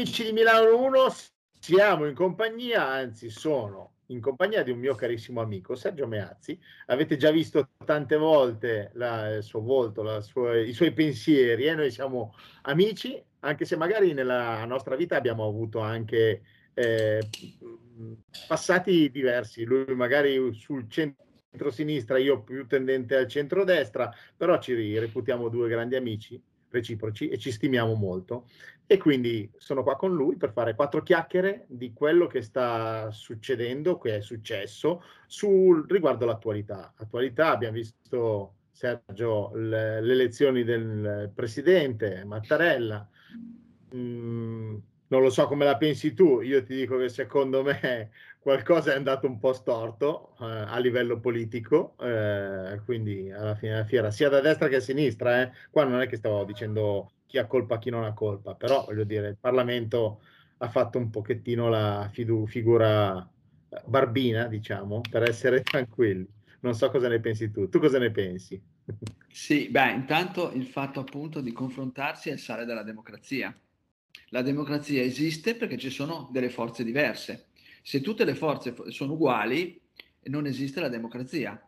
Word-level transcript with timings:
Amici 0.00 0.24
di 0.24 0.32
Milano 0.32 0.82
1, 0.82 1.14
siamo 1.60 2.06
in 2.06 2.14
compagnia, 2.14 2.86
anzi 2.86 3.28
sono 3.28 3.96
in 4.06 4.18
compagnia 4.18 4.62
di 4.62 4.70
un 4.70 4.78
mio 4.78 4.94
carissimo 4.94 5.42
amico, 5.42 5.74
Sergio 5.74 6.06
Meazzi. 6.06 6.58
Avete 6.86 7.18
già 7.18 7.30
visto 7.30 7.68
tante 7.84 8.16
volte 8.16 8.92
la, 8.94 9.28
il 9.34 9.42
suo 9.42 9.60
volto, 9.60 10.22
sua, 10.22 10.58
i 10.58 10.72
suoi 10.72 10.94
pensieri, 10.94 11.66
eh? 11.66 11.74
noi 11.74 11.90
siamo 11.90 12.34
amici, 12.62 13.22
anche 13.40 13.66
se 13.66 13.76
magari 13.76 14.14
nella 14.14 14.64
nostra 14.64 14.96
vita 14.96 15.16
abbiamo 15.16 15.46
avuto 15.46 15.80
anche 15.80 16.44
eh, 16.72 17.20
passati 18.48 19.10
diversi. 19.10 19.64
Lui 19.64 19.94
magari 19.94 20.54
sul 20.54 20.88
centro-sinistra, 20.88 22.16
io 22.16 22.42
più 22.42 22.66
tendente 22.66 23.16
al 23.16 23.28
centro-destra, 23.28 24.10
però 24.34 24.58
ci 24.60 24.98
reputiamo 24.98 25.50
due 25.50 25.68
grandi 25.68 25.96
amici 25.96 26.42
reciproci 26.70 27.28
e 27.28 27.38
ci 27.38 27.50
stimiamo 27.50 27.94
molto. 27.94 28.46
E 28.86 28.96
quindi 28.98 29.50
sono 29.56 29.82
qua 29.82 29.96
con 29.96 30.14
lui 30.14 30.36
per 30.36 30.52
fare 30.52 30.74
quattro 30.74 31.02
chiacchiere 31.02 31.64
di 31.68 31.92
quello 31.92 32.26
che 32.26 32.42
sta 32.42 33.10
succedendo, 33.12 33.98
che 33.98 34.16
è 34.16 34.20
successo, 34.20 35.02
sul, 35.26 35.86
riguardo 35.88 36.26
l'attualità. 36.26 36.92
Attualità, 36.96 37.50
abbiamo 37.50 37.74
visto 37.74 38.54
Sergio 38.72 39.52
le, 39.54 40.00
le 40.00 40.12
elezioni 40.12 40.64
del 40.64 41.30
presidente 41.34 42.24
Mattarella. 42.24 43.08
Mm, 43.94 44.76
non 45.10 45.22
lo 45.22 45.30
so 45.30 45.46
come 45.46 45.64
la 45.64 45.76
pensi 45.76 46.14
tu, 46.14 46.40
io 46.40 46.62
ti 46.62 46.74
dico 46.74 46.96
che 46.96 47.08
secondo 47.08 47.62
me 47.62 48.10
qualcosa 48.40 48.92
è 48.92 48.96
andato 48.96 49.26
un 49.26 49.38
po' 49.38 49.52
storto 49.52 50.34
eh, 50.40 50.44
a 50.44 50.78
livello 50.78 51.20
politico, 51.20 51.94
eh, 52.00 52.80
quindi 52.84 53.30
alla 53.30 53.54
fine 53.54 53.72
della 53.72 53.84
fiera, 53.84 54.10
sia 54.10 54.28
da 54.28 54.40
destra 54.40 54.68
che 54.68 54.76
a 54.76 54.80
sinistra, 54.80 55.42
eh. 55.42 55.52
qua 55.70 55.84
non 55.84 56.00
è 56.00 56.08
che 56.08 56.16
stavo 56.16 56.44
dicendo 56.44 57.12
chi 57.26 57.38
ha 57.38 57.46
colpa 57.46 57.78
chi 57.78 57.90
non 57.90 58.04
ha 58.04 58.14
colpa, 58.14 58.54
però 58.54 58.84
voglio 58.86 59.04
dire, 59.04 59.28
il 59.28 59.36
Parlamento 59.38 60.22
ha 60.58 60.68
fatto 60.68 60.98
un 60.98 61.10
pochettino 61.10 61.68
la 61.68 62.08
fidu- 62.12 62.48
figura 62.48 63.18
eh, 63.68 63.82
barbina, 63.84 64.46
diciamo, 64.46 65.02
per 65.08 65.22
essere 65.22 65.62
tranquilli. 65.62 66.26
Non 66.60 66.74
so 66.74 66.90
cosa 66.90 67.08
ne 67.08 67.20
pensi 67.20 67.50
tu, 67.50 67.68
tu 67.68 67.78
cosa 67.78 67.98
ne 67.98 68.10
pensi? 68.10 68.60
Sì, 69.28 69.68
beh, 69.68 69.92
intanto 69.92 70.50
il 70.52 70.66
fatto 70.66 71.00
appunto 71.00 71.40
di 71.40 71.52
confrontarsi 71.52 72.30
è 72.30 72.32
il 72.32 72.38
sale 72.38 72.64
della 72.64 72.82
democrazia 72.82 73.54
la 74.30 74.42
democrazia 74.42 75.02
esiste 75.02 75.56
perché 75.56 75.76
ci 75.76 75.90
sono 75.90 76.28
delle 76.32 76.50
forze 76.50 76.84
diverse. 76.84 77.48
Se 77.82 78.00
tutte 78.00 78.24
le 78.24 78.34
forze 78.34 78.74
sono 78.88 79.14
uguali, 79.14 79.80
non 80.24 80.46
esiste 80.46 80.80
la 80.80 80.88
democrazia. 80.88 81.60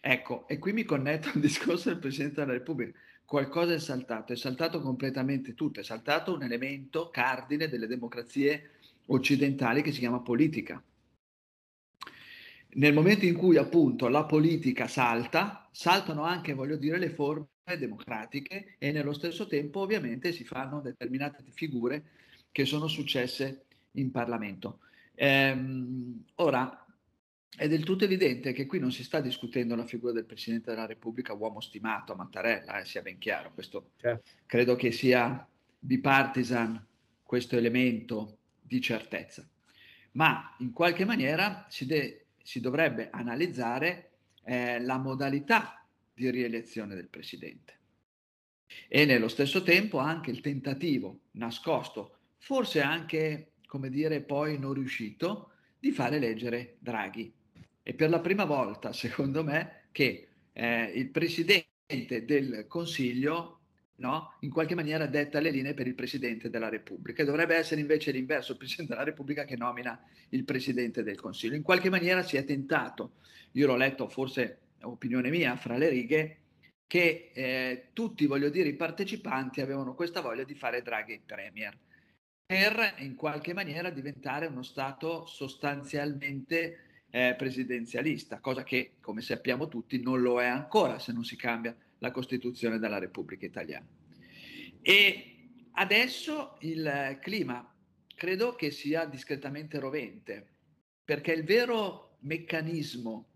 Ecco, 0.00 0.46
e 0.46 0.58
qui 0.58 0.72
mi 0.72 0.84
connetto 0.84 1.28
al 1.34 1.40
discorso 1.40 1.88
del 1.88 1.98
Presidente 1.98 2.40
della 2.40 2.52
Repubblica. 2.52 2.98
Qualcosa 3.24 3.74
è 3.74 3.78
saltato, 3.80 4.32
è 4.32 4.36
saltato 4.36 4.80
completamente 4.80 5.54
tutto, 5.54 5.80
è 5.80 5.82
saltato 5.82 6.32
un 6.34 6.44
elemento 6.44 7.10
cardine 7.10 7.68
delle 7.68 7.88
democrazie 7.88 8.70
occidentali 9.06 9.82
che 9.82 9.90
si 9.90 9.98
chiama 9.98 10.20
politica. 10.20 10.80
Nel 12.74 12.92
momento 12.92 13.24
in 13.24 13.36
cui 13.36 13.56
appunto 13.56 14.06
la 14.08 14.24
politica 14.24 14.86
salta, 14.86 15.68
saltano 15.72 16.22
anche, 16.22 16.52
voglio 16.54 16.76
dire, 16.76 16.98
le 16.98 17.10
forme 17.10 17.48
democratiche 17.78 18.76
e 18.78 18.92
nello 18.92 19.12
stesso 19.12 19.46
tempo 19.46 19.80
ovviamente 19.80 20.30
si 20.30 20.44
fanno 20.44 20.80
determinate 20.80 21.42
figure 21.50 22.04
che 22.52 22.64
sono 22.64 22.86
successe 22.86 23.64
in 23.92 24.10
Parlamento. 24.10 24.80
Ehm, 25.16 26.24
ora, 26.36 26.86
è 27.56 27.68
del 27.68 27.84
tutto 27.84 28.04
evidente 28.04 28.52
che 28.52 28.66
qui 28.66 28.78
non 28.78 28.92
si 28.92 29.02
sta 29.02 29.20
discutendo 29.20 29.74
la 29.74 29.86
figura 29.86 30.12
del 30.12 30.26
Presidente 30.26 30.70
della 30.70 30.86
Repubblica, 30.86 31.32
uomo 31.32 31.60
stimato, 31.60 32.14
Mattarella, 32.14 32.80
eh, 32.80 32.84
sia 32.84 33.02
ben 33.02 33.18
chiaro, 33.18 33.52
questo 33.52 33.92
certo. 33.96 34.30
credo 34.44 34.76
che 34.76 34.92
sia 34.92 35.46
bipartisan 35.78 36.84
questo 37.22 37.56
elemento 37.56 38.38
di 38.60 38.80
certezza. 38.80 39.48
Ma 40.12 40.54
in 40.58 40.72
qualche 40.72 41.04
maniera 41.04 41.66
si, 41.68 41.86
de- 41.86 42.26
si 42.42 42.60
dovrebbe 42.60 43.08
analizzare 43.10 44.10
eh, 44.44 44.80
la 44.80 44.98
modalità 44.98 45.84
di 46.12 46.30
rielezione 46.30 46.94
del 46.94 47.08
presidente. 47.08 47.74
E 48.88 49.04
nello 49.04 49.28
stesso 49.28 49.62
tempo 49.62 49.98
anche 49.98 50.30
il 50.30 50.40
tentativo 50.40 51.20
nascosto, 51.32 52.18
forse 52.38 52.80
anche, 52.80 53.52
come 53.76 53.90
dire, 53.90 54.22
poi 54.22 54.58
non 54.58 54.72
riuscito, 54.72 55.50
di 55.78 55.92
fare 55.92 56.16
eleggere 56.16 56.76
Draghi. 56.78 57.30
E 57.82 57.92
per 57.92 58.08
la 58.08 58.20
prima 58.20 58.46
volta, 58.46 58.92
secondo 58.94 59.44
me, 59.44 59.88
che 59.92 60.28
eh, 60.52 60.84
il 60.94 61.10
presidente 61.10 62.24
del 62.24 62.64
Consiglio 62.66 63.60
no, 63.96 64.36
in 64.40 64.50
qualche 64.50 64.74
maniera 64.74 65.04
detta 65.06 65.40
le 65.40 65.50
linee 65.50 65.74
per 65.74 65.86
il 65.86 65.94
Presidente 65.94 66.48
della 66.48 66.70
Repubblica. 66.70 67.22
E 67.22 67.26
dovrebbe 67.26 67.54
essere 67.54 67.82
invece 67.82 68.12
l'inverso, 68.12 68.52
il 68.52 68.58
Presidente 68.58 68.92
della 68.92 69.04
Repubblica 69.04 69.44
che 69.44 69.56
nomina 69.56 70.02
il 70.30 70.44
Presidente 70.44 71.02
del 71.02 71.20
Consiglio. 71.20 71.54
In 71.54 71.62
qualche 71.62 71.90
maniera 71.90 72.22
si 72.22 72.38
è 72.38 72.44
tentato, 72.44 73.16
io 73.52 73.66
l'ho 73.66 73.76
letto 73.76 74.08
forse 74.08 74.60
opinione 74.82 75.28
mia, 75.28 75.54
fra 75.56 75.76
le 75.76 75.90
righe, 75.90 76.38
che 76.86 77.30
eh, 77.34 77.88
tutti, 77.92 78.24
voglio 78.26 78.48
dire, 78.48 78.68
i 78.68 78.74
partecipanti 78.74 79.60
avevano 79.60 79.94
questa 79.94 80.22
voglia 80.22 80.44
di 80.44 80.54
fare 80.54 80.80
Draghi 80.80 81.20
Premier 81.24 81.76
per 82.46 82.94
in 82.98 83.16
qualche 83.16 83.52
maniera 83.52 83.90
diventare 83.90 84.46
uno 84.46 84.62
Stato 84.62 85.26
sostanzialmente 85.26 87.02
eh, 87.10 87.34
presidenzialista, 87.36 88.38
cosa 88.38 88.62
che, 88.62 88.92
come 89.00 89.20
sappiamo 89.20 89.66
tutti, 89.66 90.00
non 90.00 90.20
lo 90.20 90.40
è 90.40 90.46
ancora 90.46 91.00
se 91.00 91.12
non 91.12 91.24
si 91.24 91.34
cambia 91.34 91.76
la 91.98 92.12
Costituzione 92.12 92.78
della 92.78 92.98
Repubblica 92.98 93.44
Italiana. 93.44 93.86
E 94.80 95.48
adesso 95.72 96.56
il 96.60 97.18
clima 97.20 97.68
credo 98.14 98.54
che 98.54 98.70
sia 98.70 99.04
discretamente 99.06 99.80
rovente, 99.80 100.46
perché 101.04 101.32
il 101.32 101.44
vero 101.44 102.18
meccanismo 102.20 103.26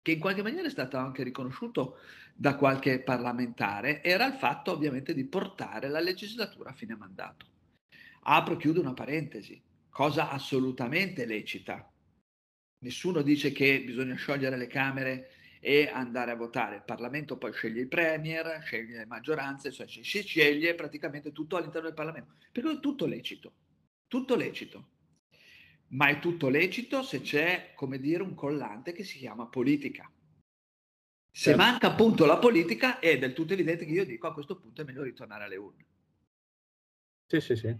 che 0.00 0.12
in 0.12 0.20
qualche 0.20 0.42
maniera 0.42 0.66
è 0.68 0.70
stato 0.70 0.98
anche 0.98 1.22
riconosciuto 1.22 1.96
da 2.34 2.56
qualche 2.56 3.00
parlamentare, 3.00 4.02
era 4.04 4.26
il 4.26 4.34
fatto 4.34 4.72
ovviamente 4.72 5.14
di 5.14 5.24
portare 5.24 5.88
la 5.88 6.00
legislatura 6.00 6.70
a 6.70 6.74
fine 6.74 6.94
mandato. 6.94 7.53
Apro 8.26 8.54
e 8.54 8.56
chiudo 8.56 8.80
una 8.80 8.94
parentesi, 8.94 9.60
cosa 9.88 10.30
assolutamente 10.30 11.24
lecita. 11.26 11.90
Nessuno 12.78 13.22
dice 13.22 13.52
che 13.52 13.82
bisogna 13.82 14.14
sciogliere 14.14 14.56
le 14.56 14.66
Camere 14.66 15.30
e 15.60 15.88
andare 15.88 16.30
a 16.30 16.36
votare. 16.36 16.76
Il 16.76 16.82
Parlamento 16.84 17.38
poi 17.38 17.52
sceglie 17.52 17.80
il 17.80 17.88
Premier, 17.88 18.60
sceglie 18.62 18.98
le 18.98 19.06
maggioranze, 19.06 19.72
cioè 19.72 19.86
si 19.88 20.02
sceglie 20.02 20.74
praticamente 20.74 21.32
tutto 21.32 21.56
all'interno 21.56 21.86
del 21.86 21.96
Parlamento. 21.96 22.34
Per 22.52 22.62
cui 22.62 22.76
è 22.76 22.80
tutto 22.80 23.06
lecito, 23.06 23.52
tutto 24.06 24.36
lecito 24.36 24.88
ma 25.94 26.08
è 26.08 26.18
tutto 26.18 26.48
lecito 26.48 27.02
se 27.02 27.20
c'è, 27.20 27.72
come 27.74 27.98
dire, 27.98 28.22
un 28.22 28.34
collante 28.34 28.92
che 28.92 29.04
si 29.04 29.18
chiama 29.18 29.46
politica. 29.46 30.10
Se 31.30 31.50
certo. 31.50 31.60
manca 31.60 31.88
appunto 31.88 32.26
la 32.26 32.38
politica 32.38 32.98
è 32.98 33.18
del 33.18 33.32
tutto 33.32 33.52
evidente 33.52 33.84
che 33.84 33.92
io 33.92 34.04
dico 34.04 34.26
a 34.26 34.32
questo 34.32 34.56
punto 34.56 34.82
è 34.82 34.84
meglio 34.84 35.02
ritornare 35.02 35.44
alle 35.44 35.56
urne. 35.56 35.86
Sì, 37.34 37.40
sì, 37.40 37.56
sì. 37.56 37.74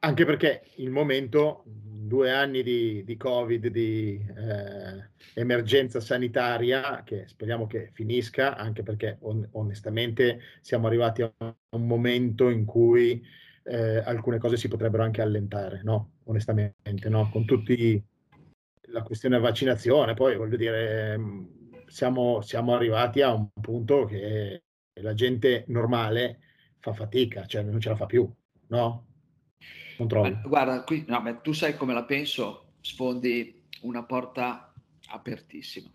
Anche 0.00 0.24
perché 0.24 0.62
il 0.76 0.90
momento, 0.90 1.62
due 1.66 2.30
anni 2.30 2.62
di, 2.62 3.02
di 3.04 3.16
Covid, 3.16 3.66
di 3.66 4.24
eh, 4.36 5.08
emergenza 5.34 5.98
sanitaria, 6.00 7.02
che 7.02 7.26
speriamo 7.26 7.66
che 7.66 7.90
finisca, 7.92 8.56
anche 8.56 8.84
perché 8.84 9.18
on- 9.22 9.48
onestamente 9.52 10.38
siamo 10.60 10.86
arrivati 10.86 11.22
a 11.22 11.32
un 11.70 11.86
momento 11.86 12.48
in 12.50 12.64
cui 12.64 13.20
eh, 13.64 13.96
alcune 13.98 14.38
cose 14.38 14.56
si 14.56 14.68
potrebbero 14.68 15.02
anche 15.02 15.22
allentare, 15.22 15.80
no? 15.82 16.18
Onestamente, 16.24 17.08
no? 17.08 17.28
Con 17.30 17.44
tutti 17.44 18.00
la 18.90 19.02
questione 19.02 19.38
vaccinazione, 19.40 20.14
poi 20.14 20.36
voglio 20.36 20.56
dire, 20.56 21.12
ehm, 21.14 21.84
siamo, 21.86 22.40
siamo 22.42 22.74
arrivati 22.74 23.20
a 23.22 23.32
un 23.32 23.48
punto 23.60 24.04
che 24.04 24.62
la 25.00 25.14
gente 25.14 25.64
normale 25.68 26.40
fa 26.78 26.92
fatica, 26.92 27.44
cioè 27.46 27.62
non 27.62 27.80
ce 27.80 27.88
la 27.90 27.96
fa 27.96 28.06
più, 28.06 28.30
no? 28.68 29.06
Beh, 29.98 30.40
guarda, 30.48 30.84
qui 30.84 31.04
no, 31.08 31.20
beh, 31.20 31.40
tu 31.40 31.52
sai 31.52 31.76
come 31.76 31.92
la 31.92 32.04
penso, 32.04 32.74
sfondi 32.80 33.64
una 33.82 34.04
porta 34.04 34.72
apertissima. 35.08 35.90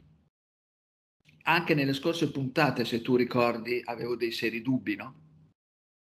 Anche 1.45 1.73
nelle 1.73 1.93
scorse 1.93 2.31
puntate, 2.31 2.85
se 2.85 3.01
tu 3.01 3.15
ricordi, 3.15 3.81
avevo 3.83 4.15
dei 4.15 4.31
seri 4.31 4.61
dubbi, 4.61 4.95
no? 4.95 5.21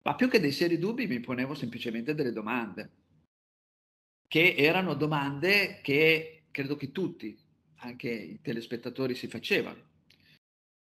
Ma 0.02 0.14
più 0.14 0.28
che 0.28 0.40
dei 0.40 0.52
seri 0.52 0.78
dubbi 0.78 1.06
mi 1.06 1.20
ponevo 1.20 1.54
semplicemente 1.54 2.14
delle 2.14 2.32
domande, 2.32 2.90
che 4.28 4.54
erano 4.56 4.94
domande 4.94 5.80
che 5.82 6.44
credo 6.50 6.76
che 6.76 6.92
tutti, 6.92 7.36
anche 7.76 8.10
i 8.10 8.40
telespettatori, 8.40 9.14
si 9.14 9.28
facevano. 9.28 9.86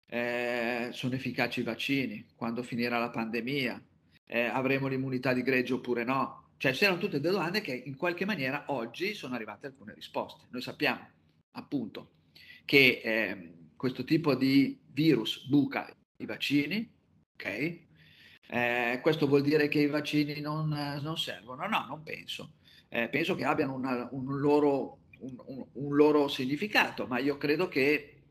Eh, 0.06 0.90
sono 0.92 1.14
efficaci 1.14 1.60
i 1.60 1.64
vaccini? 1.64 2.26
Quando 2.36 2.62
finirà 2.62 2.98
la 2.98 3.10
pandemia? 3.10 3.82
Eh, 4.34 4.46
avremo 4.46 4.88
l'immunità 4.88 5.32
di 5.32 5.42
greggio 5.42 5.76
oppure 5.76 6.02
no? 6.02 6.48
Cioè 6.56 6.72
c'erano 6.72 6.98
tutte 6.98 7.20
delle 7.20 7.34
domande 7.34 7.60
che 7.60 7.72
in 7.72 7.94
qualche 7.96 8.24
maniera 8.24 8.64
oggi 8.66 9.14
sono 9.14 9.36
arrivate 9.36 9.68
alcune 9.68 9.94
risposte. 9.94 10.46
Noi 10.50 10.60
sappiamo 10.60 11.08
appunto 11.52 12.14
che 12.64 13.00
eh, 13.04 13.52
questo 13.76 14.02
tipo 14.02 14.34
di 14.34 14.76
virus 14.90 15.46
buca 15.46 15.88
i 16.16 16.26
vaccini, 16.26 16.92
ok? 17.34 17.78
Eh, 18.48 18.98
questo 19.00 19.28
vuol 19.28 19.42
dire 19.42 19.68
che 19.68 19.78
i 19.78 19.86
vaccini 19.86 20.40
non, 20.40 20.68
non 21.00 21.16
servono? 21.16 21.68
No, 21.68 21.84
non 21.86 22.02
penso. 22.02 22.54
Eh, 22.88 23.08
penso 23.08 23.36
che 23.36 23.44
abbiano 23.44 23.74
una, 23.74 24.08
un, 24.10 24.40
loro, 24.40 25.02
un, 25.20 25.36
un, 25.46 25.64
un, 25.74 25.94
loro, 25.94 26.26
significato, 26.26 27.06
ma 27.06 27.20
io 27.20 27.38
credo 27.38 27.68
che 27.68 28.22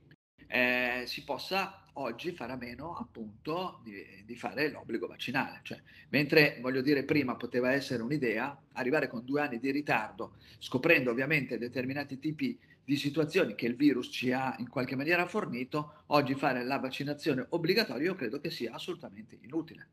eh, 0.48 1.04
si 1.06 1.24
possa 1.24 1.83
oggi 1.94 2.32
fare 2.32 2.54
a 2.54 2.56
meno 2.56 2.96
appunto 2.96 3.82
di, 3.84 4.24
di, 4.26 4.36
fare 4.36 4.70
l'obbligo 4.70 5.08
vaccinale. 5.08 5.60
Cioè, 5.64 5.82
mentre 6.10 6.58
voglio 6.62 6.82
dire 6.82 7.04
prima 7.04 7.36
poteva 7.36 7.72
essere 7.72 8.02
un'idea, 8.02 8.60
arrivare 8.74 9.08
con 9.08 9.26
due 9.26 9.42
anni 9.42 9.60
di 9.60 9.72
ritardo, 9.72 10.36
scoprendo 10.60 11.12
ovviamente 11.12 11.58
determinati 11.58 12.20
tipi 12.20 12.58
di 12.86 12.96
situazioni 12.98 13.56
che 13.56 13.66
il 13.66 13.76
virus 13.76 14.10
ci 14.12 14.32
ha 14.32 14.56
in 14.60 14.70
qualche 14.70 14.96
maniera 14.96 15.26
fornito, 15.28 16.04
oggi 16.08 16.36
fare 16.36 16.64
la 16.64 16.80
vaccinazione 16.80 17.46
obbligatoria 17.50 18.08
io 18.08 18.16
credo 18.16 18.40
che 18.40 18.50
sia 18.50 18.74
assolutamente 18.74 19.38
inutile. 19.42 19.88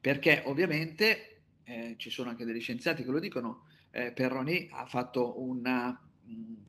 Perché 0.00 0.42
ovviamente 0.46 1.40
eh, 1.64 1.94
ci 1.98 2.10
sono 2.10 2.30
anche 2.30 2.44
degli 2.44 2.60
scienziati 2.60 3.04
che 3.04 3.10
lo 3.10 3.18
dicono, 3.18 3.66
eh, 3.90 4.12
Perroni 4.12 4.68
ha 4.72 4.86
fatto 4.86 5.40
una, 5.40 5.98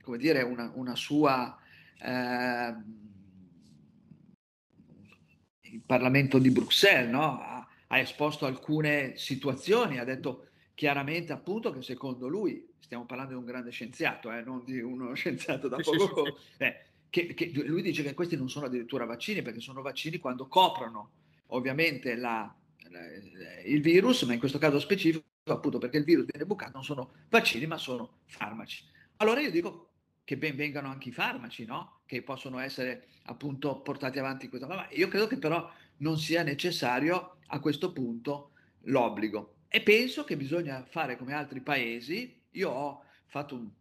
come 0.02 0.18
dire, 0.18 0.42
una, 0.42 0.72
una 0.76 0.96
sua... 0.96 1.58
Eh, 2.02 3.08
il 5.72 5.82
Parlamento 5.86 6.38
di 6.38 6.50
Bruxelles 6.50 7.10
no? 7.10 7.42
ha, 7.42 7.68
ha, 7.88 7.98
esposto 7.98 8.46
alcune 8.46 9.14
situazioni, 9.18 10.00
ha 10.00 10.04
detto 10.04 10.48
chiaramente 10.74 11.34
appunto 11.34 11.72
che 11.72 11.82
secondo 11.82 12.28
lui, 12.28 12.68
stiamo 12.80 13.06
parlando 13.06 13.34
di 13.34 13.40
un 13.40 13.46
grande 13.46 13.72
scienziato, 13.72 14.32
eh, 14.32 14.42
non 14.42 14.64
di 14.66 14.80
uno 14.80 15.14
scienziato 15.16 15.68
da 15.68 15.78
poco, 15.78 16.38
eh, 16.58 16.86
che, 17.10 17.34
che 17.34 17.52
lui 17.66 17.82
dice 17.82 18.04
che 18.04 18.14
questi 18.14 18.36
non 18.36 18.50
sono 18.50 18.68
addirittura 18.68 19.06
vaccini 19.06 19.42
perché 19.42 19.60
sono 19.60 19.82
vaccini 19.82 20.18
quando 20.18 20.48
coprono 20.48 21.12
ovviamente 21.48 22.16
la, 22.16 22.54
la, 22.90 23.00
il 23.66 23.82
virus, 23.82 24.24
ma 24.24 24.34
in 24.34 24.40
questo 24.40 24.58
caso 24.58 24.80
specifico 24.80 25.26
appunto 25.46 25.80
perché 25.80 25.98
il 25.98 26.04
virus 26.04 26.26
viene 26.26 26.46
bucato, 26.46 26.72
non 26.74 26.84
sono 26.84 27.12
vaccini 27.30 27.66
ma 27.66 27.78
sono 27.78 28.20
farmaci. 28.26 28.86
Allora 29.18 29.42
io 29.42 29.52
dico 29.52 29.89
che 30.30 30.38
ben 30.38 30.56
vengano 30.56 30.90
anche 30.90 31.10
i 31.10 31.12
farmaci, 31.12 31.66
no? 31.66 32.02
che 32.06 32.22
possono 32.22 32.60
essere 32.60 33.08
appunto 33.24 33.82
portati 33.82 34.20
avanti 34.20 34.44
in 34.44 34.52
questo 34.52 34.68
modo. 34.68 34.86
Io 34.92 35.08
credo 35.08 35.26
che 35.26 35.40
però 35.40 35.68
non 35.98 36.20
sia 36.20 36.44
necessario 36.44 37.38
a 37.48 37.60
questo 37.60 37.92
punto 37.92 38.52
l'obbligo. 38.82 39.56
E 39.68 39.82
penso 39.82 40.26
che 40.26 40.38
bisogna 40.38 40.86
fare 40.86 41.18
come 41.18 41.34
altri 41.34 41.62
paesi. 41.62 42.44
Io 42.52 42.70
ho 42.70 43.04
fatto 43.26 43.56
un, 43.56 43.72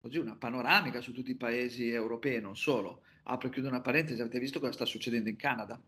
così 0.00 0.18
una 0.18 0.34
panoramica 0.34 1.00
su 1.00 1.12
tutti 1.12 1.30
i 1.30 1.36
paesi 1.36 1.88
europei, 1.88 2.40
non 2.40 2.56
solo. 2.56 3.02
Apro 3.22 3.46
e 3.46 3.52
chiudo 3.52 3.68
una 3.68 3.80
parentesi, 3.80 4.20
avete 4.20 4.40
visto 4.40 4.58
cosa 4.58 4.72
sta 4.72 4.84
succedendo 4.84 5.28
in 5.28 5.36
Canada, 5.36 5.80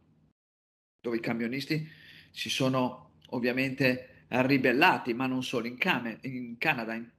dove 1.00 1.16
i 1.16 1.20
camionisti 1.20 1.84
si 2.30 2.48
sono 2.48 3.14
ovviamente 3.30 4.26
ribellati, 4.28 5.14
ma 5.14 5.26
non 5.26 5.42
solo 5.42 5.66
in, 5.66 5.76
Cam- 5.76 6.18
in 6.20 6.58
Canada, 6.58 6.94
in 6.94 7.10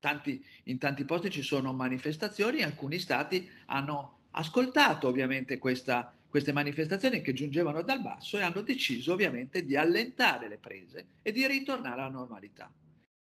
tanti, 0.00 0.44
in 0.64 0.78
tanti 0.78 1.04
posti 1.04 1.30
ci 1.30 1.42
sono 1.42 1.72
manifestazioni, 1.72 2.62
alcuni 2.62 2.98
stati 2.98 3.48
hanno 3.66 4.18
ascoltato 4.32 5.08
ovviamente 5.08 5.58
questa, 5.58 6.14
queste 6.28 6.52
manifestazioni 6.52 7.22
che 7.22 7.32
giungevano 7.32 7.82
dal 7.82 8.00
basso 8.00 8.38
e 8.38 8.42
hanno 8.42 8.60
deciso 8.60 9.12
ovviamente 9.12 9.64
di 9.64 9.76
allentare 9.76 10.48
le 10.48 10.58
prese 10.58 11.06
e 11.22 11.32
di 11.32 11.46
ritornare 11.46 12.00
alla 12.00 12.10
normalità. 12.10 12.72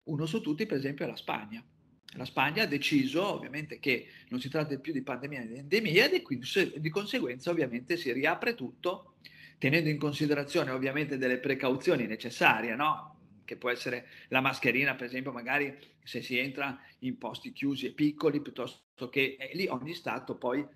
Uno 0.04 0.26
su 0.26 0.40
tutti, 0.40 0.66
per 0.66 0.78
esempio, 0.78 1.04
è 1.04 1.08
la 1.08 1.16
Spagna. 1.16 1.64
La 2.16 2.24
Spagna 2.24 2.62
ha 2.62 2.66
deciso 2.66 3.24
ovviamente 3.34 3.78
che 3.78 4.08
non 4.28 4.40
si 4.40 4.48
tratta 4.48 4.78
più 4.78 4.92
di 4.92 5.02
pandemia 5.02 5.44
di 5.44 5.58
endemia 5.58 6.10
e 6.10 6.22
quindi 6.22 6.46
di 6.76 6.88
conseguenza 6.88 7.50
ovviamente 7.50 7.96
si 7.96 8.12
riapre 8.12 8.54
tutto 8.54 9.16
tenendo 9.58 9.88
in 9.88 9.98
considerazione 9.98 10.70
ovviamente 10.70 11.18
delle 11.18 11.38
precauzioni 11.38 12.06
necessarie, 12.06 12.74
no? 12.74 13.15
Che 13.46 13.56
può 13.56 13.70
essere 13.70 14.08
la 14.28 14.42
mascherina, 14.42 14.94
per 14.94 15.06
esempio, 15.06 15.32
magari 15.32 15.74
se 16.02 16.20
si 16.20 16.36
entra 16.38 16.78
in 16.98 17.16
posti 17.16 17.52
chiusi 17.52 17.86
e 17.86 17.92
piccoli, 17.92 18.42
piuttosto 18.42 19.08
che 19.08 19.36
eh, 19.38 19.52
lì 19.54 19.66
ogni 19.68 19.94
Stato 19.94 20.36
poi 20.36 20.66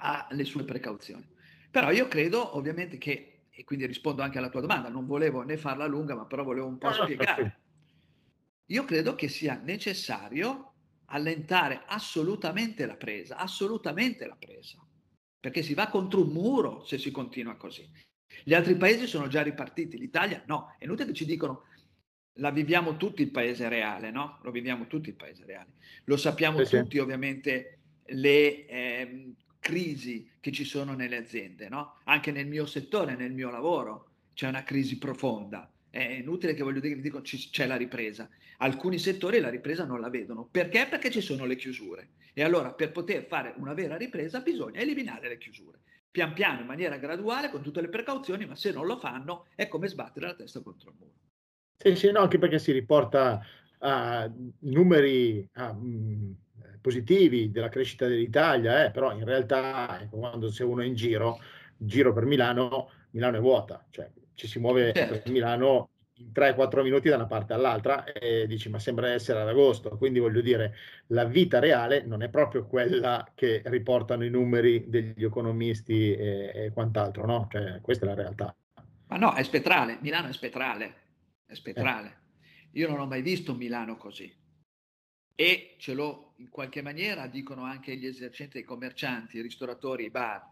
ha 0.00 0.26
le 0.30 0.44
sue 0.44 0.64
precauzioni. 0.64 1.26
Però 1.70 1.90
io 1.90 2.08
credo 2.08 2.56
ovviamente 2.56 2.98
che, 2.98 3.46
e 3.50 3.64
quindi 3.64 3.86
rispondo 3.86 4.20
anche 4.20 4.36
alla 4.36 4.50
tua 4.50 4.60
domanda, 4.60 4.90
non 4.90 5.06
volevo 5.06 5.42
né 5.42 5.56
farla 5.56 5.86
lunga, 5.86 6.14
ma 6.14 6.26
però 6.26 6.44
volevo 6.44 6.66
un 6.66 6.76
po' 6.76 6.92
spiegare. 6.92 7.60
Io 8.66 8.84
credo 8.84 9.14
che 9.14 9.28
sia 9.28 9.58
necessario 9.62 10.74
allentare 11.06 11.84
assolutamente 11.86 12.84
la 12.84 12.96
presa, 12.96 13.36
assolutamente 13.36 14.26
la 14.26 14.36
presa, 14.36 14.86
perché 15.40 15.62
si 15.62 15.72
va 15.72 15.88
contro 15.88 16.22
un 16.22 16.32
muro 16.32 16.84
se 16.84 16.98
si 16.98 17.10
continua 17.10 17.56
così. 17.56 17.90
Gli 18.44 18.54
altri 18.54 18.76
paesi 18.76 19.06
sono 19.06 19.26
già 19.26 19.42
ripartiti, 19.42 19.98
l'Italia 19.98 20.42
no. 20.46 20.74
È 20.78 20.84
inutile 20.84 21.08
che 21.08 21.14
ci 21.14 21.24
dicono 21.24 21.64
la 22.38 22.50
viviamo 22.50 22.96
tutti 22.96 23.22
il 23.22 23.30
paese 23.30 23.68
reale, 23.68 24.10
no? 24.10 24.38
Lo 24.42 24.50
viviamo 24.50 24.86
tutti 24.86 25.08
il 25.10 25.14
paese 25.14 25.44
reale. 25.44 25.74
Lo 26.04 26.16
sappiamo 26.16 26.64
sì, 26.64 26.78
tutti, 26.78 26.96
sì. 26.96 26.98
ovviamente, 26.98 27.78
le 28.06 28.66
eh, 28.66 29.32
crisi 29.58 30.30
che 30.40 30.52
ci 30.52 30.64
sono 30.64 30.94
nelle 30.94 31.16
aziende, 31.16 31.68
no? 31.68 31.98
Anche 32.04 32.30
nel 32.32 32.46
mio 32.46 32.66
settore, 32.66 33.16
nel 33.16 33.32
mio 33.32 33.50
lavoro, 33.50 34.10
c'è 34.34 34.48
una 34.48 34.62
crisi 34.62 34.98
profonda. 34.98 35.70
È 35.90 36.02
inutile 36.02 36.54
che 36.54 36.62
voglio 36.62 36.80
dire, 36.80 37.00
dico, 37.00 37.20
c'è 37.20 37.66
la 37.66 37.76
ripresa. 37.76 38.28
Alcuni 38.58 38.98
settori 38.98 39.40
la 39.40 39.50
ripresa 39.50 39.84
non 39.84 40.00
la 40.00 40.10
vedono. 40.10 40.48
Perché? 40.50 40.86
Perché 40.88 41.10
ci 41.10 41.20
sono 41.20 41.44
le 41.44 41.56
chiusure. 41.56 42.10
E 42.34 42.42
allora, 42.42 42.72
per 42.72 42.92
poter 42.92 43.24
fare 43.26 43.54
una 43.56 43.74
vera 43.74 43.96
ripresa, 43.96 44.40
bisogna 44.40 44.80
eliminare 44.80 45.28
le 45.28 45.38
chiusure 45.38 45.80
pian 46.10 46.32
piano, 46.32 46.62
in 46.62 46.66
maniera 46.66 46.96
graduale, 46.96 47.50
con 47.50 47.62
tutte 47.62 47.80
le 47.80 47.88
precauzioni, 47.88 48.46
ma 48.46 48.56
se 48.56 48.72
non 48.72 48.86
lo 48.86 48.98
fanno 48.98 49.46
è 49.54 49.68
come 49.68 49.88
sbattere 49.88 50.26
la 50.26 50.34
testa 50.34 50.60
contro 50.60 50.90
il 50.90 50.96
muro. 50.98 51.12
Sì, 51.78 51.94
sì, 51.94 52.10
no, 52.10 52.20
anche 52.20 52.38
perché 52.38 52.58
si 52.58 52.72
riporta 52.72 53.40
a 53.78 54.28
numeri 54.60 55.48
a, 55.52 55.72
mh, 55.72 55.86
mm, 55.86 56.32
positivi 56.80 57.52
della 57.52 57.68
crescita 57.68 58.06
dell'Italia, 58.06 58.84
eh, 58.84 58.90
però 58.90 59.14
in 59.14 59.24
realtà 59.24 60.00
ecco, 60.02 60.18
quando 60.18 60.50
se 60.50 60.64
uno 60.64 60.82
è 60.82 60.86
in 60.86 60.94
giro, 60.94 61.38
giro 61.76 62.12
per 62.12 62.24
Milano, 62.24 62.90
Milano 63.10 63.36
è 63.36 63.40
vuota, 63.40 63.86
cioè 63.90 64.10
ci 64.34 64.48
si 64.48 64.58
muove 64.58 64.92
certo. 64.92 65.20
per 65.20 65.30
Milano 65.30 65.90
in 66.14 66.32
3-4 66.32 66.82
minuti 66.82 67.08
da 67.08 67.14
una 67.14 67.26
parte 67.26 67.52
all'altra 67.52 68.04
e 68.04 68.48
dici 68.48 68.68
ma 68.68 68.80
sembra 68.80 69.10
essere 69.10 69.40
ad 69.40 69.48
agosto, 69.48 69.96
quindi 69.96 70.18
voglio 70.18 70.40
dire 70.40 70.74
la 71.08 71.24
vita 71.24 71.60
reale 71.60 72.02
non 72.04 72.22
è 72.22 72.28
proprio 72.28 72.66
quella 72.66 73.30
che 73.36 73.62
riportano 73.66 74.24
i 74.24 74.30
numeri 74.30 74.84
degli 74.88 75.22
economisti 75.22 76.12
e, 76.12 76.50
e 76.52 76.70
quant'altro, 76.72 77.24
no? 77.24 77.46
Cioè, 77.48 77.80
questa 77.80 78.04
è 78.04 78.08
la 78.08 78.14
realtà. 78.14 78.54
Ma 79.06 79.16
no, 79.16 79.34
è 79.34 79.42
spettrale, 79.44 79.98
Milano 80.00 80.28
è 80.28 80.32
spettrale, 80.32 80.94
è 81.48 81.54
spettrale. 81.54 82.26
Io 82.72 82.88
non 82.88 83.00
ho 83.00 83.06
mai 83.06 83.22
visto 83.22 83.54
Milano 83.54 83.96
così 83.96 84.32
e 85.34 85.76
ce 85.78 85.94
l'ho 85.94 86.34
in 86.36 86.48
qualche 86.48 86.82
maniera, 86.82 87.26
dicono 87.26 87.62
anche 87.62 87.96
gli 87.96 88.06
esercenti, 88.06 88.58
i 88.58 88.64
commercianti, 88.64 89.38
i 89.38 89.42
ristoratori, 89.42 90.04
i 90.04 90.10
bar, 90.10 90.44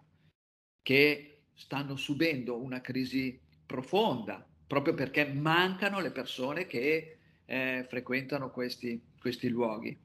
che 0.81 1.43
stanno 1.55 1.97
subendo 1.97 2.57
una 2.57 2.81
crisi 2.81 3.39
profonda 3.67 4.47
proprio 4.67 4.95
perché 4.95 5.27
mancano 5.27 6.01
le 6.01 6.11
persone 6.11 6.67
che 6.67 7.19
eh, 7.45 7.87
frequentano 7.89 8.51
questi, 8.51 9.01
questi 9.19 9.49
luoghi. 9.49 9.97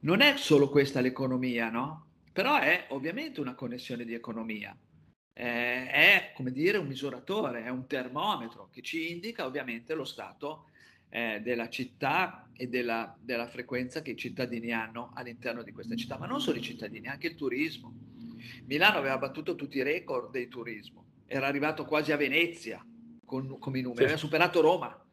Non 0.00 0.20
è 0.20 0.36
solo 0.36 0.68
questa 0.68 1.00
l'economia, 1.00 1.68
no? 1.70 2.06
Però 2.32 2.58
è 2.58 2.86
ovviamente 2.90 3.40
una 3.40 3.54
connessione 3.54 4.04
di 4.04 4.14
economia. 4.14 4.76
Eh, 5.40 5.88
è 5.88 6.32
come 6.34 6.50
dire 6.50 6.78
un 6.78 6.88
misuratore, 6.88 7.62
è 7.62 7.68
un 7.68 7.86
termometro 7.86 8.70
che 8.72 8.82
ci 8.82 9.12
indica 9.12 9.46
ovviamente 9.46 9.94
lo 9.94 10.04
stato 10.04 10.64
eh, 11.10 11.40
della 11.44 11.68
città 11.68 12.50
e 12.56 12.66
della, 12.66 13.16
della, 13.20 13.46
frequenza 13.46 14.02
che 14.02 14.10
i 14.10 14.16
cittadini 14.16 14.72
hanno 14.72 15.12
all'interno 15.14 15.62
di 15.62 15.70
questa 15.70 15.94
città, 15.94 16.18
ma 16.18 16.26
non 16.26 16.40
solo 16.40 16.58
i 16.58 16.60
cittadini, 16.60 17.06
anche 17.06 17.28
il 17.28 17.36
turismo. 17.36 17.94
Milano 18.64 18.98
aveva 18.98 19.16
battuto 19.16 19.54
tutti 19.54 19.78
i 19.78 19.84
record 19.84 20.32
del 20.32 20.48
turismo, 20.48 21.22
era 21.26 21.46
arrivato 21.46 21.84
quasi 21.84 22.10
a 22.10 22.16
Venezia 22.16 22.84
con, 23.24 23.60
come 23.60 23.80
numeri, 23.80 23.98
sì. 23.98 24.02
aveva 24.02 24.18
superato 24.18 24.60
Roma 24.60 25.06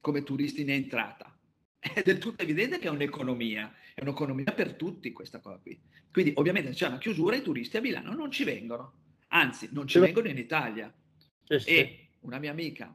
come 0.00 0.24
turisti 0.24 0.62
in 0.62 0.70
entrata. 0.70 1.38
È 1.78 2.02
del 2.02 2.18
tutto 2.18 2.42
evidente 2.42 2.80
che 2.80 2.88
è 2.88 2.90
un'economia, 2.90 3.72
è 3.94 4.00
un'economia 4.02 4.52
per 4.52 4.74
tutti 4.74 5.12
questa 5.12 5.38
cosa 5.38 5.60
qui. 5.62 5.80
Quindi 6.10 6.32
ovviamente 6.34 6.72
se 6.72 6.78
c'è 6.78 6.88
una 6.88 6.98
chiusura 6.98 7.36
i 7.36 7.42
turisti 7.42 7.76
a 7.76 7.80
Milano 7.80 8.12
non 8.12 8.32
ci 8.32 8.42
vengono, 8.42 9.05
anzi 9.38 9.68
non 9.72 9.86
ci 9.86 9.98
sì. 9.98 10.04
vengono 10.04 10.28
in 10.28 10.38
Italia. 10.38 10.92
Sì, 11.44 11.56
e 11.70 12.08
una 12.20 12.38
mia 12.38 12.50
amica, 12.50 12.94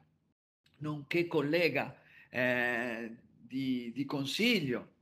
nonché 0.77 1.27
collega 1.27 1.98
eh, 2.29 3.15
di, 3.39 3.91
di, 3.93 4.05
consiglio, 4.05 4.95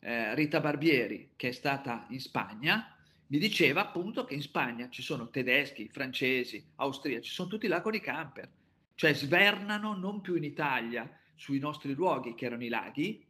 eh, 0.00 0.34
Rita 0.34 0.60
Barbieri, 0.60 1.30
che 1.36 1.48
è 1.48 1.52
stata 1.52 2.06
in 2.10 2.20
Spagna, 2.20 2.96
mi 3.28 3.38
diceva 3.38 3.82
appunto 3.82 4.24
che 4.24 4.34
in 4.34 4.42
Spagna 4.42 4.88
ci 4.88 5.02
sono 5.02 5.28
tedeschi, 5.28 5.88
francesi, 5.88 6.72
austriaci, 6.76 7.28
ci 7.28 7.34
sono 7.34 7.48
tutti 7.48 7.68
là 7.68 7.80
con 7.80 7.94
i 7.94 8.00
camper 8.00 8.50
cioè 8.98 9.14
svernano 9.14 9.94
non 9.94 10.20
più 10.20 10.34
in 10.34 10.42
Italia 10.42 11.08
sui 11.36 11.60
nostri 11.60 11.94
luoghi 11.94 12.34
che 12.34 12.46
erano 12.46 12.64
i 12.64 12.68
laghi, 12.68 13.24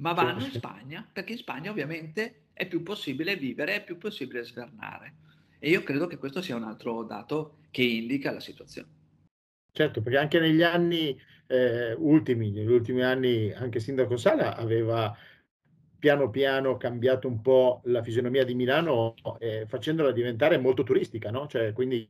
ma 0.00 0.12
vanno 0.12 0.44
in 0.44 0.50
Spagna, 0.50 1.08
perché 1.10 1.32
in 1.32 1.38
Spagna 1.38 1.70
ovviamente 1.70 2.48
è 2.52 2.68
più 2.68 2.82
possibile 2.82 3.36
vivere, 3.36 3.76
è 3.76 3.84
più 3.84 3.96
possibile 3.96 4.44
svernare. 4.44 5.14
E 5.58 5.70
io 5.70 5.82
credo 5.82 6.06
che 6.06 6.18
questo 6.18 6.42
sia 6.42 6.56
un 6.56 6.64
altro 6.64 7.02
dato 7.04 7.58
che 7.70 7.82
indica 7.82 8.32
la 8.32 8.40
situazione. 8.40 8.88
Certo, 9.72 10.00
perché 10.00 10.18
anche 10.18 10.38
negli 10.38 10.62
anni 10.62 11.18
eh, 11.46 11.92
ultimi, 11.92 12.50
negli 12.50 12.70
ultimi 12.70 13.02
anni, 13.02 13.52
anche 13.52 13.80
Sindaco 13.80 14.16
Sala 14.16 14.56
aveva 14.56 15.14
piano 15.98 16.30
piano 16.30 16.76
cambiato 16.76 17.26
un 17.26 17.40
po' 17.40 17.80
la 17.84 18.02
fisionomia 18.02 18.44
di 18.44 18.54
Milano 18.54 19.14
eh, 19.38 19.64
facendola 19.66 20.12
diventare 20.12 20.58
molto 20.58 20.82
turistica, 20.82 21.30
no? 21.30 21.46
Cioè, 21.46 21.72
quindi 21.72 22.08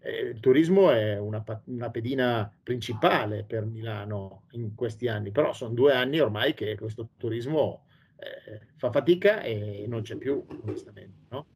eh, 0.00 0.20
il 0.32 0.40
turismo 0.40 0.90
è 0.90 1.18
una, 1.18 1.44
una, 1.64 1.90
pedina 1.90 2.50
principale 2.62 3.44
per 3.44 3.64
Milano 3.64 4.44
in 4.52 4.74
questi 4.74 5.08
anni, 5.08 5.30
però 5.30 5.52
sono 5.52 5.74
due 5.74 5.94
anni 5.94 6.20
ormai 6.20 6.54
che 6.54 6.76
questo 6.76 7.10
turismo 7.16 7.84
eh, 8.16 8.66
fa 8.76 8.90
fatica 8.90 9.42
e 9.42 9.84
non 9.86 10.02
c'è 10.02 10.16
più, 10.16 10.44
onestamente, 10.64 11.26
no? 11.28 11.46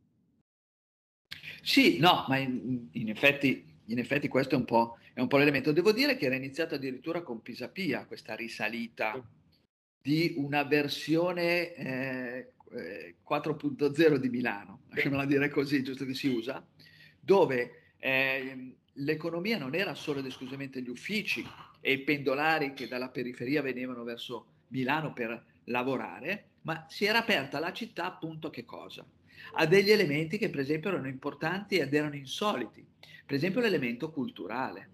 Sì, 1.63 1.99
no, 1.99 2.25
ma 2.29 2.37
in, 2.37 2.89
in 2.91 3.09
effetti 3.09 3.71
in 3.87 3.99
effetti 3.99 4.29
questo 4.29 4.55
è 4.55 4.59
un, 4.59 4.65
po', 4.65 4.99
è 5.13 5.21
un 5.21 5.29
po' 5.29 5.37
l'elemento. 5.37 5.73
Devo 5.73 5.93
dire 5.93 6.17
che 6.17 6.27
era 6.27 6.35
iniziato 6.35 6.75
addirittura 6.75 7.23
con 7.23 7.43
Pisapia 7.43 8.07
questa 8.07 8.35
risalita 8.35 9.23
di 10.01 10.35
una 10.37 10.65
versione 10.65 11.75
eh, 11.75 12.53
4.0 13.29 14.17
di 14.17 14.29
Milano, 14.29 14.81
lasciamela 14.89 15.25
dire 15.25 15.49
così, 15.51 15.83
giusto 15.83 16.05
che 16.05 16.15
si 16.15 16.29
usa, 16.29 16.67
dove 17.21 17.93
eh, 17.99 18.75
l'economia 18.95 19.59
non 19.59 19.75
era 19.75 19.95
solo 19.95 20.21
ed 20.21 20.27
esclusivamente 20.27 20.81
gli 20.81 20.89
uffici 20.89 21.47
e 21.81 21.93
i 21.93 21.99
pendolari 21.99 22.73
che 22.73 22.89
dalla 22.89 23.11
periferia 23.11 23.63
venivano 23.63 24.05
verso 24.05 24.47
Milano 24.69 25.13
per 25.13 25.45
lavorare, 25.65 26.47
ma 26.63 26.87
si 26.89 27.05
era 27.05 27.19
aperta 27.19 27.59
la 27.59 27.73
città 27.73 28.07
appunto 28.07 28.51
che 28.51 28.65
cosa? 28.65 29.05
A 29.55 29.67
degli 29.67 29.91
elementi 29.91 30.39
che 30.39 30.51
per 30.51 30.61
esempio 30.61 30.91
erano 30.91 31.09
importanti 31.09 31.77
ed 31.77 31.93
erano 31.93 32.17
insoliti 32.17 32.87
per 33.33 33.41
esempio 33.41 33.63
l'elemento 33.63 34.11
culturale. 34.11 34.91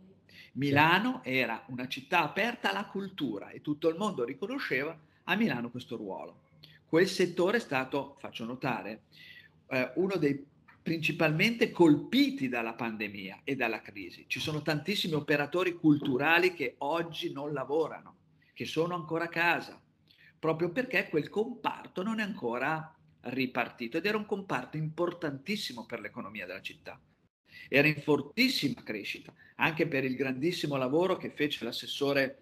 Milano 0.53 1.23
era 1.25 1.65
una 1.71 1.89
città 1.89 2.23
aperta 2.23 2.71
alla 2.71 2.85
cultura 2.85 3.51
e 3.51 3.61
tutto 3.61 3.89
il 3.89 3.97
mondo 3.97 4.23
riconosceva 4.23 4.97
a 5.25 5.35
Milano 5.35 5.71
questo 5.71 5.97
ruolo. 5.97 6.43
Quel 6.87 7.09
settore 7.09 7.57
è 7.57 7.61
stato, 7.61 8.17
faccio 8.21 8.45
notare, 8.45 9.03
eh, 9.71 9.91
uno 9.97 10.15
dei 10.17 10.47
principalmente 10.81 11.73
colpiti 11.73 12.49
dalla 12.49 12.75
pandemia 12.75 13.41
e 13.43 13.57
dalla 13.57 13.83
crisi. 13.83 14.27
Ci 14.29 14.39
sono 14.39 14.63
tantissimi 14.63 15.15
operatori 15.15 15.75
culturali 15.75 16.55
che 16.55 16.77
oggi 16.79 17.33
non 17.33 17.53
lavorano, 17.53 18.17
che 18.55 18.65
sono 18.65 18.95
ancora 18.95 19.25
a 19.25 19.29
casa, 19.29 19.81
proprio 20.39 20.71
perché 20.71 21.09
quel 21.09 21.29
comparto 21.29 22.05
non 22.05 22.21
è 22.21 22.23
ancora 22.23 22.95
ripartito 23.23 23.97
ed 23.97 24.07
era 24.07 24.17
un 24.17 24.27
comparto 24.27 24.77
importantissimo 24.77 25.87
per 25.87 26.01
l'economia 26.01 26.47
della 26.47 26.63
città 26.63 27.01
era 27.69 27.87
in 27.87 28.01
fortissima 28.01 28.83
crescita, 28.83 29.33
anche 29.57 29.87
per 29.87 30.05
il 30.05 30.17
grandissimo 30.17 30.77
lavoro 30.77 31.17
che 31.17 31.31
fece 31.31 31.65
l'assessore 31.65 32.39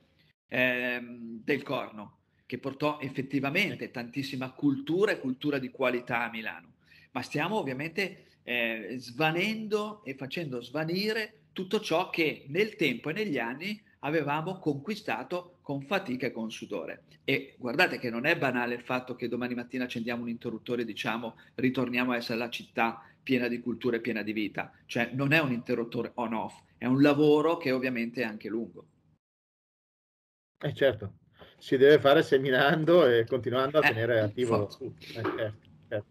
eh, 0.49 1.01
del 1.03 1.63
Corno, 1.63 2.19
che 2.47 2.59
portò 2.59 2.99
effettivamente 3.01 3.91
tantissima 3.91 4.53
cultura 4.53 5.13
e 5.13 5.19
cultura 5.19 5.59
di 5.59 5.71
qualità 5.71 6.25
a 6.25 6.31
Milano. 6.31 6.75
Ma 7.11 7.23
stiamo 7.23 7.57
ovviamente 7.57 8.27
eh, 8.45 8.95
svanendo 8.99 10.05
e 10.05 10.15
facendo 10.15 10.61
svanire 10.61 11.47
tutto 11.53 11.81
ciò 11.81 12.11
che 12.11 12.45
nel 12.49 12.77
tempo 12.77 13.11
e 13.11 13.15
negli 13.15 13.39
anni 13.39 13.83
avevamo 14.01 14.59
conquistato 14.59 15.59
con 15.63 15.83
fatica 15.83 16.27
e 16.27 16.33
con 16.33 16.51
sudore. 16.51 17.05
E 17.25 17.57
guardate 17.59 17.99
che 17.99 18.11
non 18.11 18.27
è 18.27 18.37
banale 18.37 18.75
il 18.75 18.83
fatto 18.83 19.17
che 19.17 19.29
domani 19.29 19.55
mattina 19.55 19.85
accendiamo 19.85 20.23
un 20.23 20.29
interruttore 20.29 20.83
e 20.83 20.85
diciamo 20.85 21.37
ritorniamo 21.55 22.13
a 22.13 22.17
essere 22.17 22.39
la 22.39 22.51
città 22.51 23.03
piena 23.23 23.49
di 23.49 23.61
cultura 23.61 23.97
e 23.97 24.01
piena 24.01 24.23
di 24.23 24.33
vita. 24.33 24.73
Cioè 24.87 25.11
non 25.13 25.33
è 25.33 25.41
un 25.41 25.53
interruttore 25.53 26.13
on-off, 26.15 26.63
è 26.79 26.87
un 26.87 27.03
lavoro 27.03 27.57
che 27.57 27.73
ovviamente 27.73 28.23
è 28.23 28.25
anche 28.25 28.49
lungo. 28.49 28.87
Eh 30.59 30.73
certo, 30.73 31.15
si 31.59 31.77
deve 31.77 31.99
fare 31.99 32.23
seminando 32.23 33.07
e 33.07 33.27
continuando 33.27 33.79
a 33.79 33.87
eh, 33.87 33.93
tenere 33.93 34.21
attivo. 34.21 34.69
Eh, 34.69 34.93
certo, 34.99 35.53
certo. 35.89 36.07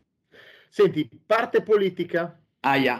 Senti, 0.69 1.09
parte 1.25 1.61
politica. 1.63 2.39
Ah, 2.59 2.75
yeah 2.75 2.99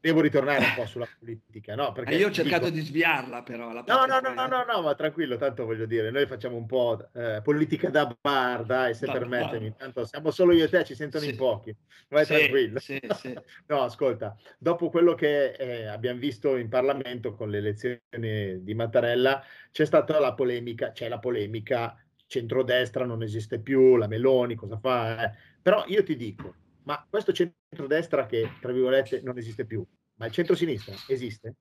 devo 0.00 0.20
ritornare 0.20 0.64
un 0.64 0.72
po' 0.76 0.86
sulla 0.86 1.08
politica, 1.18 1.74
no? 1.74 1.92
Perché 1.92 2.14
io 2.14 2.28
ho 2.28 2.30
cercato 2.30 2.66
dico... 2.66 2.76
di 2.76 2.82
sviarla, 2.82 3.42
però. 3.42 3.72
no, 3.72 3.82
no, 3.84 4.20
no, 4.20 4.32
no, 4.32 4.46
no, 4.46 4.64
no, 4.64 4.82
ma 4.82 4.94
tranquillo, 4.94 5.36
tanto 5.36 5.64
voglio 5.64 5.86
dire, 5.86 6.10
noi 6.10 6.26
facciamo 6.26 6.56
un 6.56 6.66
po' 6.66 7.08
eh, 7.14 7.40
politica 7.42 7.90
da 7.90 8.16
bar, 8.20 8.64
dai, 8.64 8.94
se 8.94 9.06
da 9.06 9.12
permettimi, 9.12 9.74
tanto 9.76 10.04
siamo 10.04 10.30
solo 10.30 10.52
io 10.52 10.64
e 10.64 10.68
te, 10.68 10.84
ci 10.84 10.94
sentono 10.94 11.24
sì. 11.24 11.30
in 11.30 11.36
pochi, 11.36 11.74
vai 12.08 12.24
sì, 12.24 12.34
tranquillo. 12.34 12.78
Sì, 12.78 13.00
sì. 13.16 13.34
no, 13.66 13.82
ascolta, 13.82 14.36
dopo 14.58 14.88
quello 14.88 15.14
che 15.14 15.52
eh, 15.52 15.86
abbiamo 15.86 16.20
visto 16.20 16.56
in 16.56 16.68
Parlamento 16.68 17.34
con 17.34 17.50
le 17.50 17.58
elezioni 17.58 18.62
di 18.62 18.74
Mattarella, 18.74 19.42
c'è 19.72 19.84
stata 19.84 20.20
la 20.20 20.34
polemica, 20.34 20.92
c'è 20.92 21.08
la 21.08 21.18
polemica, 21.18 21.96
centrodestra 22.26 23.04
non 23.04 23.22
esiste 23.22 23.58
più, 23.58 23.96
la 23.96 24.06
Meloni 24.06 24.54
cosa 24.54 24.78
fa? 24.78 25.24
Eh? 25.24 25.36
Però 25.60 25.84
io 25.88 26.04
ti 26.04 26.14
dico, 26.14 26.54
ma 26.88 27.06
questo 27.06 27.34
centrodestra 27.34 28.24
che, 28.24 28.54
tra 28.62 28.72
virgolette, 28.72 29.20
non 29.22 29.36
esiste 29.36 29.66
più, 29.66 29.84
ma 30.14 30.24
il 30.24 30.32
centro-sinistra 30.32 30.94
esiste? 31.08 31.56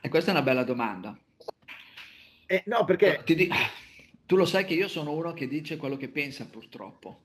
E 0.00 0.08
questa 0.08 0.30
è 0.30 0.34
una 0.34 0.44
bella 0.44 0.62
domanda. 0.62 1.18
Eh, 2.46 2.62
no, 2.66 2.84
perché... 2.84 3.20
Di... 3.26 3.50
Tu 4.24 4.36
lo 4.36 4.44
sai 4.44 4.64
che 4.64 4.74
io 4.74 4.86
sono 4.86 5.10
uno 5.10 5.32
che 5.32 5.48
dice 5.48 5.76
quello 5.76 5.96
che 5.96 6.08
pensa, 6.08 6.46
purtroppo. 6.46 7.24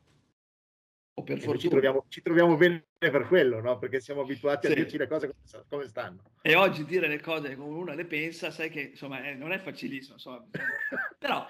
O 1.13 1.21
per 1.21 1.37
fortuna. 1.37 1.59
Ci 1.59 1.69
troviamo, 1.69 2.05
ci 2.07 2.21
troviamo, 2.23 2.57
bene 2.57 2.83
per 2.97 3.27
quello, 3.27 3.61
no? 3.61 3.77
Perché 3.77 3.99
siamo 3.99 4.21
abituati 4.21 4.65
sì. 4.65 4.71
a 4.71 4.75
dirci 4.75 4.97
le 4.97 5.07
cose 5.07 5.27
come, 5.27 5.65
come, 5.69 5.87
stanno. 5.87 6.23
E 6.41 6.55
oggi 6.55 6.83
dire 6.83 7.07
le 7.07 7.21
cose 7.21 7.55
come 7.55 7.75
uno 7.75 7.93
le 7.93 8.05
pensa, 8.05 8.49
sai 8.49 8.71
che 8.71 8.81
insomma 8.81 9.23
eh, 9.23 9.35
non 9.35 9.51
è 9.51 9.59
facilissimo. 9.59 10.15
Insomma. 10.15 10.43
Però 11.19 11.47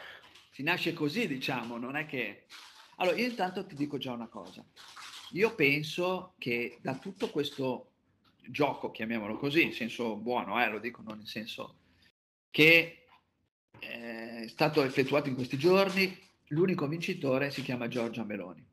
si 0.51 0.61
nasce 0.61 0.91
così, 0.91 1.25
diciamo, 1.25 1.77
non 1.77 1.95
è 1.95 2.05
che... 2.05 2.47
Allora, 2.97 3.15
io 3.15 3.27
intanto 3.27 3.65
ti 3.65 3.75
dico 3.75 3.97
già 3.97 4.11
una 4.11 4.27
cosa. 4.27 4.65
Io 5.33 5.55
penso 5.55 6.33
che 6.37 6.77
da 6.81 6.95
tutto 6.95 7.29
questo 7.29 7.91
gioco, 8.45 8.91
chiamiamolo 8.91 9.37
così, 9.37 9.63
in 9.63 9.73
senso 9.73 10.15
buono, 10.15 10.61
eh, 10.61 10.69
lo 10.69 10.79
dico 10.79 11.01
non 11.01 11.19
in 11.19 11.25
senso 11.25 11.77
che 12.51 13.05
eh, 13.79 14.41
è 14.43 14.47
stato 14.47 14.83
effettuato 14.83 15.29
in 15.29 15.35
questi 15.35 15.57
giorni, 15.57 16.15
l'unico 16.47 16.87
vincitore 16.87 17.49
si 17.49 17.63
chiama 17.63 17.87
Giorgia 17.87 18.23
Meloni. 18.23 18.63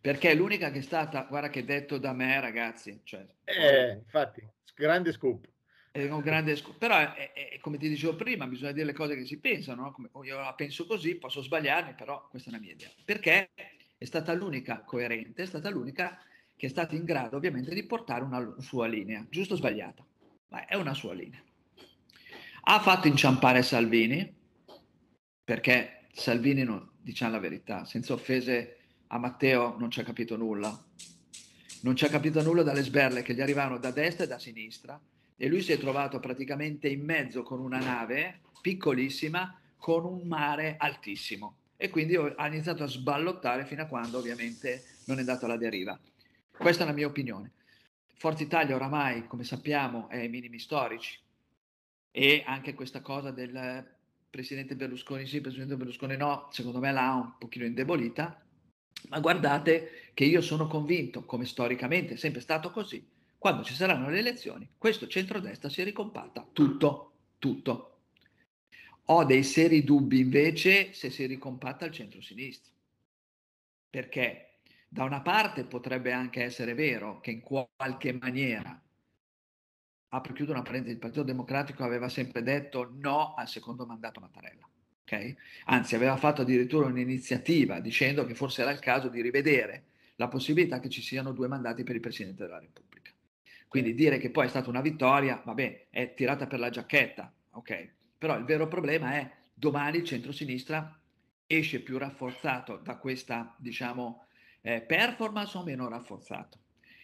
Perché 0.00 0.30
è 0.30 0.34
l'unica 0.36 0.70
che 0.70 0.78
è 0.78 0.82
stata, 0.82 1.22
guarda 1.24 1.50
che 1.50 1.64
detto 1.64 1.98
da 1.98 2.12
me 2.12 2.38
ragazzi, 2.40 3.00
cioè, 3.02 3.26
eh, 3.42 3.94
infatti, 3.94 4.48
grande 4.74 5.10
scoop. 5.10 5.48
È 5.90 6.08
un 6.08 6.20
grande 6.20 6.54
scoop, 6.54 6.78
però 6.78 6.96
è, 6.96 7.32
è, 7.32 7.58
come 7.58 7.78
ti 7.78 7.88
dicevo 7.88 8.14
prima, 8.14 8.46
bisogna 8.46 8.70
dire 8.70 8.86
le 8.86 8.92
cose 8.92 9.16
che 9.16 9.24
si 9.24 9.40
pensano, 9.40 9.82
no? 9.82 9.92
come, 9.92 10.10
io 10.24 10.38
la 10.38 10.54
penso 10.54 10.86
così, 10.86 11.16
posso 11.16 11.42
sbagliarmi, 11.42 11.94
però 11.94 12.28
questa 12.28 12.50
è 12.50 12.52
la 12.52 12.60
mia 12.60 12.72
idea. 12.72 12.90
Perché 13.04 13.50
è 13.98 14.04
stata 14.04 14.32
l'unica 14.34 14.82
coerente, 14.82 15.42
è 15.42 15.46
stata 15.46 15.70
l'unica 15.70 16.18
che 16.54 16.66
è 16.66 16.68
stata 16.70 16.94
in 16.94 17.04
grado 17.04 17.36
ovviamente 17.36 17.74
di 17.74 17.84
portare 17.84 18.24
una 18.24 18.54
sua 18.60 18.86
linea, 18.86 19.26
giusto 19.28 19.54
o 19.54 19.56
sbagliata, 19.56 20.04
ma 20.48 20.66
è 20.66 20.74
una 20.74 20.94
sua 20.94 21.14
linea. 21.14 21.42
Ha 22.68 22.80
fatto 22.80 23.08
inciampare 23.08 23.62
Salvini, 23.62 24.34
perché 25.44 26.06
Salvini, 26.12 26.64
non, 26.64 26.90
diciamo 27.00 27.32
la 27.32 27.38
verità, 27.38 27.84
senza 27.84 28.12
offese 28.12 28.78
a 29.08 29.18
Matteo 29.18 29.76
non 29.78 29.90
ci 29.90 30.00
ha 30.00 30.04
capito 30.04 30.36
nulla, 30.36 30.84
non 31.82 31.94
ci 31.94 32.04
ha 32.04 32.08
capito 32.08 32.42
nulla 32.42 32.62
dalle 32.62 32.82
sberle 32.82 33.22
che 33.22 33.34
gli 33.34 33.40
arrivavano 33.40 33.78
da 33.78 33.90
destra 33.90 34.24
e 34.24 34.28
da 34.28 34.38
sinistra 34.38 35.00
e 35.36 35.48
lui 35.48 35.60
si 35.60 35.72
è 35.72 35.78
trovato 35.78 36.18
praticamente 36.18 36.88
in 36.88 37.04
mezzo 37.04 37.42
con 37.42 37.60
una 37.60 37.78
nave 37.78 38.40
piccolissima 38.60 39.60
con 39.76 40.04
un 40.04 40.26
mare 40.26 40.76
altissimo 40.78 41.58
e 41.76 41.90
quindi 41.90 42.16
ha 42.16 42.46
iniziato 42.46 42.82
a 42.82 42.88
sballottare 42.88 43.64
fino 43.64 43.82
a 43.82 43.86
quando 43.86 44.18
ovviamente 44.18 44.84
non 45.06 45.18
è 45.18 45.20
andato 45.20 45.44
alla 45.44 45.56
deriva. 45.56 45.98
Questa 46.56 46.84
è 46.84 46.86
la 46.86 46.92
mia 46.92 47.06
opinione. 47.06 47.52
Forza 48.14 48.42
Italia 48.42 48.74
oramai, 48.74 49.26
come 49.26 49.44
sappiamo, 49.44 50.08
è 50.08 50.18
ai 50.18 50.28
minimi 50.28 50.58
storici 50.58 51.18
e 52.10 52.42
anche 52.46 52.72
questa 52.74 53.02
cosa 53.02 53.30
del 53.30 53.94
presidente 54.30 54.74
Berlusconi 54.74 55.26
sì, 55.26 55.40
presidente 55.40 55.76
Berlusconi 55.76 56.16
no, 56.16 56.48
secondo 56.50 56.78
me 56.78 56.92
l'ha 56.92 57.12
un 57.12 57.32
pochino 57.38 57.66
indebolita, 57.66 58.42
ma 59.08 59.20
guardate 59.20 60.10
che 60.14 60.24
io 60.24 60.40
sono 60.40 60.66
convinto, 60.66 61.24
come 61.24 61.44
storicamente 61.44 62.14
è 62.14 62.16
sempre 62.16 62.40
stato 62.40 62.70
così, 62.70 63.06
quando 63.38 63.62
ci 63.62 63.74
saranno 63.74 64.08
le 64.08 64.18
elezioni, 64.18 64.68
questo 64.78 65.06
centrodestra 65.06 65.68
si 65.68 65.82
ricompatta 65.82 66.46
tutto, 66.52 67.12
tutto. 67.38 67.95
Ho 69.06 69.24
dei 69.24 69.44
seri 69.44 69.84
dubbi 69.84 70.18
invece 70.18 70.92
se 70.92 71.10
si 71.10 71.26
ricompatta 71.26 71.84
al 71.84 71.92
centro-sinistra, 71.92 72.72
perché 73.88 74.58
da 74.88 75.04
una 75.04 75.20
parte 75.20 75.64
potrebbe 75.64 76.12
anche 76.12 76.42
essere 76.42 76.74
vero 76.74 77.20
che 77.20 77.30
in 77.30 77.40
qualche 77.40 78.12
maniera, 78.12 78.82
apro 80.08 80.32
chiudo 80.32 80.52
una 80.52 80.62
parentesi, 80.62 80.94
il 80.94 81.00
Partito 81.00 81.22
Democratico 81.22 81.84
aveva 81.84 82.08
sempre 82.08 82.42
detto 82.42 82.92
no 83.00 83.34
al 83.34 83.48
secondo 83.48 83.86
mandato 83.86 84.20
Mattarella. 84.20 84.68
Okay? 85.02 85.36
Anzi, 85.66 85.94
aveva 85.94 86.16
fatto 86.16 86.42
addirittura 86.42 86.86
un'iniziativa 86.86 87.78
dicendo 87.78 88.24
che 88.26 88.34
forse 88.34 88.62
era 88.62 88.72
il 88.72 88.80
caso 88.80 89.08
di 89.08 89.22
rivedere 89.22 89.84
la 90.16 90.26
possibilità 90.26 90.80
che 90.80 90.88
ci 90.88 91.00
siano 91.00 91.32
due 91.32 91.46
mandati 91.46 91.84
per 91.84 91.94
il 91.94 92.00
Presidente 92.00 92.42
della 92.42 92.58
Repubblica. 92.58 93.12
Quindi 93.68 93.94
dire 93.94 94.18
che 94.18 94.30
poi 94.30 94.46
è 94.46 94.48
stata 94.48 94.68
una 94.68 94.80
vittoria, 94.80 95.40
vabbè, 95.44 95.88
è 95.90 96.14
tirata 96.14 96.46
per 96.48 96.58
la 96.58 96.70
giacchetta, 96.70 97.32
ok? 97.50 97.94
Però 98.18 98.36
il 98.38 98.44
vero 98.44 98.68
problema 98.68 99.12
è 99.12 99.30
domani 99.52 99.98
il 99.98 100.04
centro-sinistra 100.04 100.98
esce 101.46 101.80
più 101.80 101.98
rafforzato 101.98 102.76
da 102.76 102.96
questa, 102.96 103.54
diciamo, 103.58 104.26
eh, 104.62 104.80
performance 104.80 105.56
o 105.56 105.62
meno 105.62 105.88
rafforzato. 105.88 106.58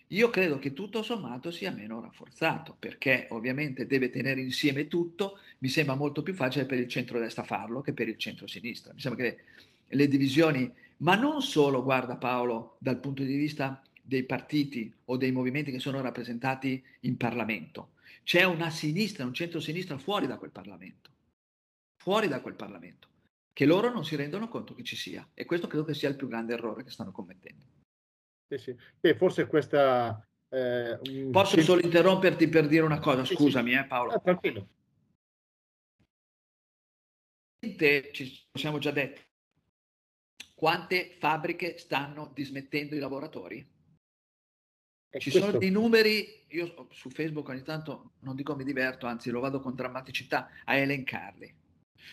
Io 0.09 0.28
credo 0.28 0.59
che 0.59 0.75
tutto 0.75 1.02
sommato 1.02 1.50
sia 1.50 1.71
meno 1.71 2.00
rafforzato, 2.00 2.76
perché 2.78 3.28
ovviamente 3.31 3.87
deve 3.87 4.11
tenere 4.11 4.42
insieme 4.42 4.87
tutto, 4.87 5.38
mi 5.59 5.69
sembra 5.69 5.95
molto 5.95 6.23
più 6.23 6.35
facile 6.35 6.66
per 6.66 6.78
il 6.78 6.88
centro-destra 6.88 7.45
farlo 7.45 7.81
che 7.81 7.95
per 7.95 8.09
il 8.09 8.19
centro-sinistra. 8.19 8.92
Mi 8.92 9.00
sembra 9.00 9.25
che 9.25 9.38
le 9.88 10.09
divisioni, 10.09 10.71
ma 10.99 11.14
non 11.14 11.40
solo, 11.40 11.83
guarda 11.83 12.16
Paolo, 12.16 12.76
dal 12.78 13.00
punto 13.00 13.23
di 13.23 13.37
vista 13.37 13.83
dei 14.02 14.25
partiti 14.25 14.92
o 15.07 15.16
dei 15.16 15.33
movimenti 15.33 15.71
che 15.71 15.78
sono 15.78 16.02
rappresentati 16.02 16.83
in 17.00 17.16
Parlamento, 17.16 17.92
c'è 18.23 18.45
una 18.45 18.71
sinistra, 18.71 19.25
un 19.25 19.35
centro-sinistra 19.35 19.99
fuori 19.99 20.26
da 20.26 20.38
quel 20.38 20.50
Parlamento, 20.50 21.11
fuori 21.97 22.29
da 22.29 22.41
quel 22.41 22.55
Parlamento, 22.55 23.09
che 23.52 23.67
loro 23.67 23.91
non 23.91 24.05
si 24.05 24.17
rendono 24.17 24.49
conto 24.49 24.75
che 24.75 24.85
ci 24.85 24.97
sia. 24.97 25.29
E 25.35 25.45
questo 25.45 25.67
credo 25.67 25.85
che 25.85 25.95
sia 25.95 26.09
il 26.09 26.17
più 26.17 26.29
grande 26.29 26.55
errore 26.55 26.85
che 26.85 26.91
stanno 26.91 27.12
commettendo. 27.12 27.64
Sì, 28.49 28.59
sì. 28.59 28.76
E 29.00 29.14
forse 29.17 29.47
questa... 29.47 30.26
Eh, 30.49 30.99
Posso 31.31 31.61
solo 31.62 31.81
interromperti 31.81 32.47
per 32.49 32.69
dire 32.69 32.83
una 32.83 32.99
cosa, 33.00 33.25
scusami 33.25 33.71
sì, 33.71 33.76
sì. 33.76 33.83
Eh, 33.83 33.87
Paolo. 33.87 34.12
Ah, 34.12 34.19
tranquillo. 34.21 34.69
Ci 37.62 38.47
siamo 38.52 38.79
già 38.79 38.91
detti, 38.91 39.23
quante 40.55 41.17
fabbriche 41.19 41.79
stanno 41.79 42.31
dismettendo 42.35 42.95
i 42.95 42.99
lavoratori? 42.99 43.72
E 45.14 45.21
Ci 45.21 45.28
questo... 45.28 45.47
sono 45.47 45.59
dei 45.59 45.71
numeri, 45.71 46.26
io 46.49 46.88
su 46.90 47.11
Facebook 47.11 47.47
ogni 47.50 47.62
tanto 47.62 48.12
non 48.21 48.35
dico 48.35 48.57
mi 48.57 48.64
diverto, 48.64 49.07
anzi 49.07 49.28
lo 49.28 49.40
vado 49.40 49.61
con 49.61 49.75
drammaticità 49.75 50.49
a 50.64 50.75
elencarli. 50.75 51.54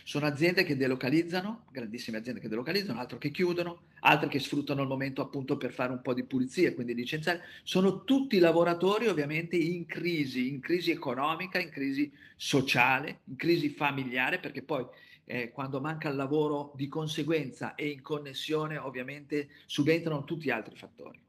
Sono 0.03 0.25
aziende 0.25 0.65
che 0.65 0.75
delocalizzano, 0.75 1.67
grandissime 1.71 2.17
aziende 2.17 2.41
che 2.41 2.49
delocalizzano, 2.49 2.99
altre 2.99 3.17
che 3.17 3.31
chiudono, 3.31 3.83
altre 4.01 4.27
che 4.27 4.39
sfruttano 4.39 4.81
il 4.81 4.89
momento 4.89 5.21
appunto 5.21 5.55
per 5.55 5.71
fare 5.71 5.93
un 5.93 6.01
po' 6.01 6.13
di 6.13 6.25
pulizia, 6.25 6.73
quindi 6.73 6.93
licenziare. 6.93 7.41
Sono 7.63 8.03
tutti 8.03 8.37
lavoratori 8.37 9.07
ovviamente 9.07 9.55
in 9.55 9.85
crisi, 9.85 10.49
in 10.49 10.59
crisi 10.59 10.91
economica, 10.91 11.57
in 11.57 11.69
crisi 11.69 12.11
sociale, 12.35 13.21
in 13.29 13.37
crisi 13.37 13.69
familiare, 13.69 14.39
perché 14.39 14.61
poi 14.61 14.85
eh, 15.23 15.51
quando 15.51 15.79
manca 15.79 16.09
il 16.09 16.17
lavoro 16.17 16.73
di 16.75 16.89
conseguenza 16.89 17.75
e 17.75 17.87
in 17.87 18.01
connessione 18.01 18.77
ovviamente 18.77 19.47
subentrano 19.67 20.25
tutti 20.25 20.47
gli 20.47 20.49
altri 20.49 20.75
fattori. 20.75 21.27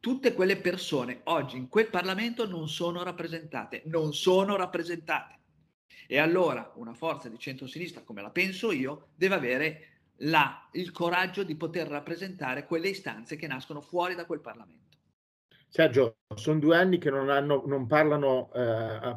Tutte 0.00 0.32
quelle 0.32 0.56
persone 0.56 1.20
oggi 1.24 1.56
in 1.56 1.68
quel 1.68 1.88
Parlamento 1.88 2.46
non 2.46 2.68
sono 2.68 3.02
rappresentate, 3.02 3.82
non 3.86 4.14
sono 4.14 4.56
rappresentate. 4.56 5.36
E 6.06 6.18
allora 6.18 6.72
una 6.76 6.94
forza 6.94 7.28
di 7.28 7.38
centrosinistra, 7.38 8.02
come 8.02 8.22
la 8.22 8.30
penso 8.30 8.70
io, 8.72 9.08
deve 9.14 9.34
avere 9.34 9.88
la, 10.18 10.68
il 10.72 10.90
coraggio 10.92 11.42
di 11.42 11.56
poter 11.56 11.88
rappresentare 11.88 12.64
quelle 12.64 12.88
istanze 12.88 13.36
che 13.36 13.46
nascono 13.46 13.80
fuori 13.80 14.14
da 14.14 14.24
quel 14.24 14.40
Parlamento. 14.40 14.96
Sergio, 15.68 16.16
sono 16.34 16.60
due 16.60 16.76
anni 16.76 16.98
che 16.98 17.10
non, 17.10 17.28
hanno, 17.28 17.62
non 17.66 17.86
parlano 17.86 18.50
eh, 18.54 19.16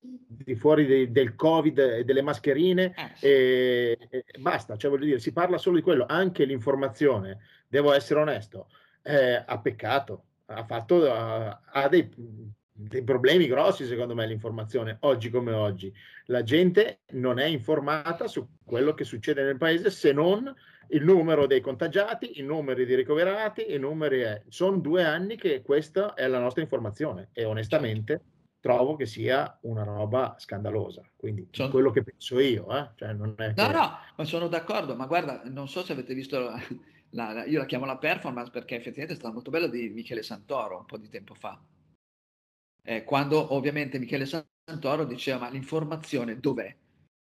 di 0.00 0.54
fuori 0.56 0.86
de, 0.86 1.10
del 1.10 1.34
Covid 1.34 1.78
e 1.78 2.04
delle 2.04 2.22
mascherine 2.22 2.94
eh, 2.94 3.10
sì. 3.14 3.26
e, 3.26 3.98
e, 4.10 4.24
basta, 4.38 4.76
cioè 4.76 4.90
voglio 4.90 5.06
dire, 5.06 5.18
si 5.18 5.32
parla 5.32 5.56
solo 5.56 5.76
di 5.76 5.82
quello, 5.82 6.04
anche 6.06 6.44
l'informazione, 6.44 7.38
devo 7.66 7.92
essere 7.92 8.20
onesto, 8.20 8.68
eh, 9.04 9.44
ha 9.46 9.58
peccato, 9.60 10.24
ha, 10.46 10.64
fatto, 10.64 11.12
ha, 11.12 11.60
ha 11.64 11.88
dei 11.88 12.10
dei 12.76 13.04
problemi 13.04 13.46
grossi 13.46 13.86
secondo 13.86 14.16
me 14.16 14.26
l'informazione 14.26 14.96
oggi 15.02 15.30
come 15.30 15.52
oggi 15.52 15.94
la 16.26 16.42
gente 16.42 17.02
non 17.12 17.38
è 17.38 17.44
informata 17.44 18.26
su 18.26 18.44
quello 18.64 18.94
che 18.94 19.04
succede 19.04 19.44
nel 19.44 19.56
paese 19.56 19.90
se 19.90 20.10
non 20.12 20.52
il 20.88 21.04
numero 21.04 21.46
dei 21.46 21.60
contagiati 21.60 22.40
i 22.40 22.42
numeri 22.42 22.84
di 22.84 22.96
ricoverati 22.96 23.72
i 23.72 23.78
numeri 23.78 24.22
è... 24.22 24.42
sono 24.48 24.78
due 24.78 25.04
anni 25.04 25.36
che 25.36 25.62
questa 25.62 26.14
è 26.14 26.26
la 26.26 26.40
nostra 26.40 26.62
informazione 26.62 27.28
e 27.32 27.44
onestamente 27.44 28.22
trovo 28.58 28.96
che 28.96 29.06
sia 29.06 29.56
una 29.62 29.84
roba 29.84 30.34
scandalosa 30.36 31.08
quindi 31.14 31.46
sono... 31.52 31.70
quello 31.70 31.92
che 31.92 32.02
penso 32.02 32.40
io 32.40 32.76
eh? 32.76 32.90
cioè, 32.96 33.12
non 33.12 33.34
è 33.36 33.52
no 33.54 33.66
che... 33.68 33.72
no 33.72 33.98
ma 34.16 34.24
sono 34.24 34.48
d'accordo 34.48 34.96
ma 34.96 35.06
guarda 35.06 35.42
non 35.44 35.68
so 35.68 35.84
se 35.84 35.92
avete 35.92 36.12
visto 36.12 36.50
la, 37.14 37.44
io 37.44 37.58
la 37.58 37.66
chiamo 37.66 37.84
la 37.86 37.98
performance 37.98 38.50
perché 38.50 38.74
effettivamente 38.74 39.14
è 39.14 39.16
stata 39.16 39.32
molto 39.32 39.50
bella 39.50 39.68
di 39.68 39.88
Michele 39.88 40.22
Santoro 40.22 40.78
un 40.78 40.86
po' 40.86 40.98
di 40.98 41.08
tempo 41.08 41.34
fa 41.34 41.60
eh, 42.84 43.04
quando 43.04 43.54
ovviamente 43.54 43.98
Michele 43.98 44.26
Santoro 44.26 45.04
diceva 45.04 45.38
ma 45.38 45.48
l'informazione 45.48 46.38
dov'è? 46.38 46.74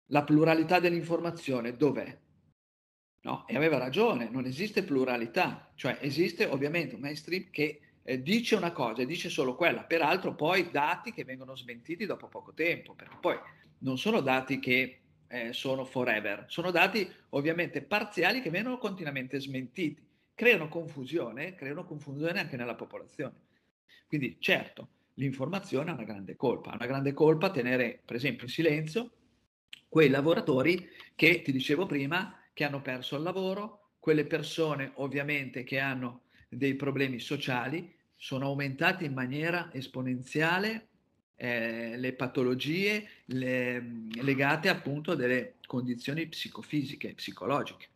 La 0.08 0.24
pluralità 0.24 0.80
dell'informazione 0.80 1.76
dov'è? 1.76 2.18
No, 3.22 3.48
e 3.48 3.56
aveva 3.56 3.78
ragione, 3.78 4.30
non 4.30 4.46
esiste 4.46 4.84
pluralità, 4.84 5.72
cioè 5.76 5.98
esiste 6.02 6.46
ovviamente 6.46 6.96
un 6.96 7.02
mainstream 7.02 7.50
che 7.50 7.80
eh, 8.04 8.22
dice 8.22 8.56
una 8.56 8.72
cosa 8.72 9.02
e 9.02 9.06
dice 9.06 9.30
solo 9.30 9.56
quella, 9.56 9.84
peraltro 9.84 10.34
poi 10.36 10.70
dati 10.70 11.12
che 11.12 11.26
vengono 11.26 11.56
smentiti 11.56 12.06
dopo 12.06 12.28
poco 12.28 12.54
tempo, 12.54 12.94
perché 12.94 13.18
poi 13.20 13.38
non 13.80 13.98
sono 13.98 14.22
dati 14.22 14.60
che 14.60 15.02
eh, 15.28 15.54
sono 15.54 15.86
forever, 15.86 16.46
sono 16.48 16.72
dati 16.72 17.10
ovviamente 17.30 17.82
parziali 17.82 18.42
che 18.42 18.50
vengono 18.50 18.78
continuamente 18.78 19.40
smentiti, 19.40 20.06
creano 20.34 20.68
confusione, 20.68 21.56
creano 21.56 21.86
confusione 21.86 22.40
anche 22.40 22.58
nella 22.58 22.76
popolazione. 22.76 23.34
Quindi 24.08 24.38
certo, 24.40 24.88
l'informazione 25.16 25.90
ha 25.90 25.94
una 25.94 26.04
grande 26.04 26.36
colpa. 26.36 26.72
Ha 26.72 26.76
una 26.76 26.86
grande 26.86 27.14
colpa 27.14 27.52
tenere, 27.52 28.02
per 28.06 28.16
esempio, 28.16 28.46
in 28.46 28.52
silenzio 28.52 29.12
quei 29.90 30.10
lavoratori 30.10 30.90
che 31.16 31.42
ti 31.42 31.52
dicevo 31.52 31.86
prima, 31.86 32.40
che 32.54 32.64
hanno 32.64 32.82
perso 32.82 33.16
il 33.16 33.24
lavoro, 33.24 33.92
quelle 34.00 34.26
persone 34.26 34.92
ovviamente 34.96 35.64
che 35.64 35.80
hanno 35.80 36.24
dei 36.50 36.76
problemi 36.76 37.20
sociali, 37.20 37.94
sono 38.16 38.46
aumentate 38.46 39.06
in 39.06 39.14
maniera 39.14 39.70
esponenziale 39.74 40.88
eh, 41.38 41.96
le 41.98 42.14
patologie 42.14 43.08
le, 43.26 44.08
legate 44.22 44.70
appunto 44.70 45.12
a 45.12 45.16
delle 45.16 45.56
condizioni 45.66 46.26
psicofisiche, 46.28 47.14
psicologiche. 47.14 47.88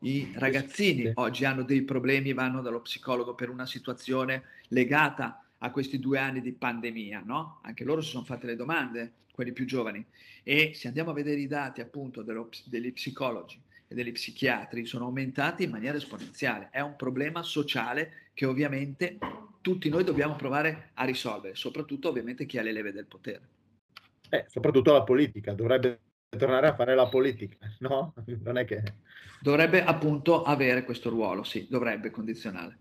I 0.00 0.32
ragazzini 0.34 1.10
oggi 1.14 1.44
hanno 1.44 1.62
dei 1.62 1.82
problemi, 1.82 2.32
vanno 2.32 2.60
dallo 2.60 2.80
psicologo 2.80 3.34
per 3.34 3.48
una 3.48 3.66
situazione 3.66 4.42
legata 4.68 5.42
a 5.58 5.70
questi 5.70 5.98
due 5.98 6.18
anni 6.18 6.40
di 6.40 6.52
pandemia, 6.52 7.22
no? 7.24 7.58
Anche 7.62 7.84
loro 7.84 8.00
si 8.00 8.10
sono 8.10 8.24
fatte 8.24 8.46
le 8.46 8.54
domande, 8.54 9.12
quelli 9.32 9.52
più 9.52 9.64
giovani. 9.64 10.04
E 10.44 10.72
se 10.74 10.86
andiamo 10.86 11.10
a 11.10 11.14
vedere 11.14 11.40
i 11.40 11.48
dati 11.48 11.80
appunto 11.80 12.22
dello, 12.22 12.48
degli 12.64 12.92
psicologi 12.92 13.60
e 13.88 13.94
degli 13.94 14.12
psichiatri, 14.12 14.86
sono 14.86 15.06
aumentati 15.06 15.64
in 15.64 15.70
maniera 15.70 15.96
esponenziale. 15.96 16.68
È 16.70 16.80
un 16.80 16.94
problema 16.94 17.42
sociale 17.42 18.28
che 18.34 18.46
ovviamente 18.46 19.18
tutti 19.60 19.88
noi 19.88 20.04
dobbiamo 20.04 20.36
provare 20.36 20.90
a 20.94 21.04
risolvere, 21.04 21.54
soprattutto 21.54 22.08
ovviamente 22.08 22.46
chi 22.46 22.58
ha 22.58 22.62
le 22.62 22.72
leve 22.72 22.92
del 22.92 23.06
potere. 23.06 23.48
Eh, 24.30 24.44
soprattutto 24.48 24.92
la 24.92 25.04
politica, 25.04 25.54
dovrebbe 25.54 26.00
tornare 26.36 26.68
a 26.68 26.74
fare 26.74 26.94
la 26.94 27.08
politica, 27.08 27.56
no? 27.80 28.14
Non 28.42 28.58
è 28.58 28.64
che... 28.64 28.82
Dovrebbe 29.40 29.82
appunto 29.82 30.42
avere 30.42 30.84
questo 30.84 31.10
ruolo, 31.10 31.42
sì, 31.42 31.66
dovrebbe 31.70 32.10
condizionale. 32.10 32.78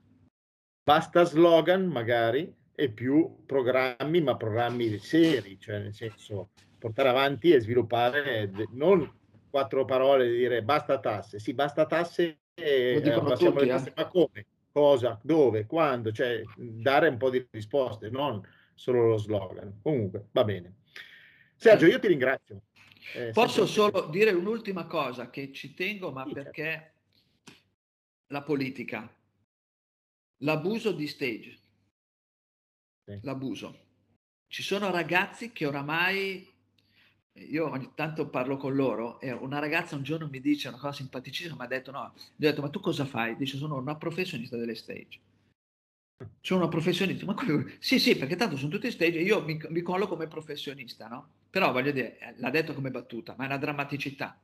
Basta 0.83 1.23
slogan 1.23 1.85
magari, 1.85 2.53
e 2.79 2.91
più 2.91 3.43
programmi, 3.47 4.21
ma 4.21 4.37
programmi 4.37 4.99
seri, 4.99 5.59
cioè 5.59 5.79
nel 5.79 5.95
senso 5.95 6.51
portare 6.77 7.09
avanti 7.09 7.51
e 7.51 7.59
sviluppare 7.59 8.51
non 8.73 9.11
quattro 9.49 9.83
parole 9.83 10.29
di 10.29 10.37
dire 10.37 10.61
basta 10.61 10.99
tasse, 10.99 11.39
sì, 11.39 11.55
basta 11.55 11.87
tasse 11.87 12.41
e 12.53 12.93
eh, 12.93 13.01
tutti, 13.01 13.51
le 13.51 13.67
tasse, 13.67 13.89
eh. 13.89 13.93
ma 13.95 14.07
come, 14.07 14.45
cosa, 14.77 15.19
dove, 15.23 15.65
quando, 15.65 16.11
cioè 16.11 16.43
dare 16.55 17.07
un 17.07 17.17
po' 17.17 17.31
di 17.31 17.47
risposte, 17.49 18.11
non 18.11 18.45
solo 18.75 19.07
lo 19.07 19.17
slogan. 19.17 19.79
Comunque, 19.81 20.27
va 20.31 20.43
bene. 20.43 20.75
Sergio, 21.55 21.87
io 21.87 21.99
ti 21.99 22.07
ringrazio. 22.07 22.61
Eh, 23.15 23.31
Posso 23.31 23.65
solo 23.65 24.07
dire 24.07 24.31
un'ultima 24.31 24.85
cosa 24.85 25.31
che 25.31 25.51
ci 25.51 25.73
tengo, 25.73 26.11
ma 26.11 26.23
sì, 26.25 26.33
certo. 26.33 26.43
perché 26.43 26.93
certo. 27.43 27.61
la 28.27 28.43
politica, 28.43 29.15
l'abuso 30.43 30.91
di 30.91 31.07
stage 31.07 31.57
l'abuso. 33.21 33.85
Ci 34.47 34.63
sono 34.63 34.91
ragazzi 34.91 35.51
che 35.51 35.65
oramai, 35.65 36.45
io 37.49 37.69
ogni 37.69 37.91
tanto 37.95 38.29
parlo 38.29 38.57
con 38.57 38.75
loro, 38.75 39.19
e 39.19 39.31
una 39.31 39.59
ragazza 39.59 39.95
un 39.95 40.03
giorno 40.03 40.27
mi 40.27 40.39
dice 40.39 40.67
una 40.67 40.77
cosa 40.77 40.93
simpaticissima, 40.93 41.55
mi 41.55 41.63
ha 41.63 41.67
detto 41.67 41.91
no, 41.91 42.13
gli 42.35 42.45
ho 42.45 42.49
detto 42.49 42.61
ma 42.61 42.69
tu 42.69 42.79
cosa 42.79 43.05
fai? 43.05 43.35
Dice 43.35 43.57
sono 43.57 43.77
una 43.77 43.95
professionista 43.95 44.57
delle 44.57 44.75
stage. 44.75 45.19
Sono 46.41 46.61
una 46.61 46.69
professionista, 46.69 47.25
ma 47.25 47.33
come? 47.33 47.75
Sì, 47.79 47.99
sì, 47.99 48.17
perché 48.17 48.35
tanto 48.35 48.57
sono 48.57 48.71
tutti 48.71 48.89
stage 48.89 49.19
e 49.19 49.23
io 49.23 49.43
mi, 49.43 49.59
mi 49.69 49.81
collo 49.81 50.07
come 50.07 50.27
professionista, 50.27 51.07
no? 51.07 51.29
Però 51.49 51.71
voglio 51.71 51.91
dire, 51.91 52.17
eh, 52.19 52.33
l'ha 52.37 52.49
detto 52.49 52.73
come 52.73 52.89
battuta, 52.89 53.35
ma 53.37 53.43
è 53.43 53.47
una 53.47 53.57
drammaticità. 53.57 54.39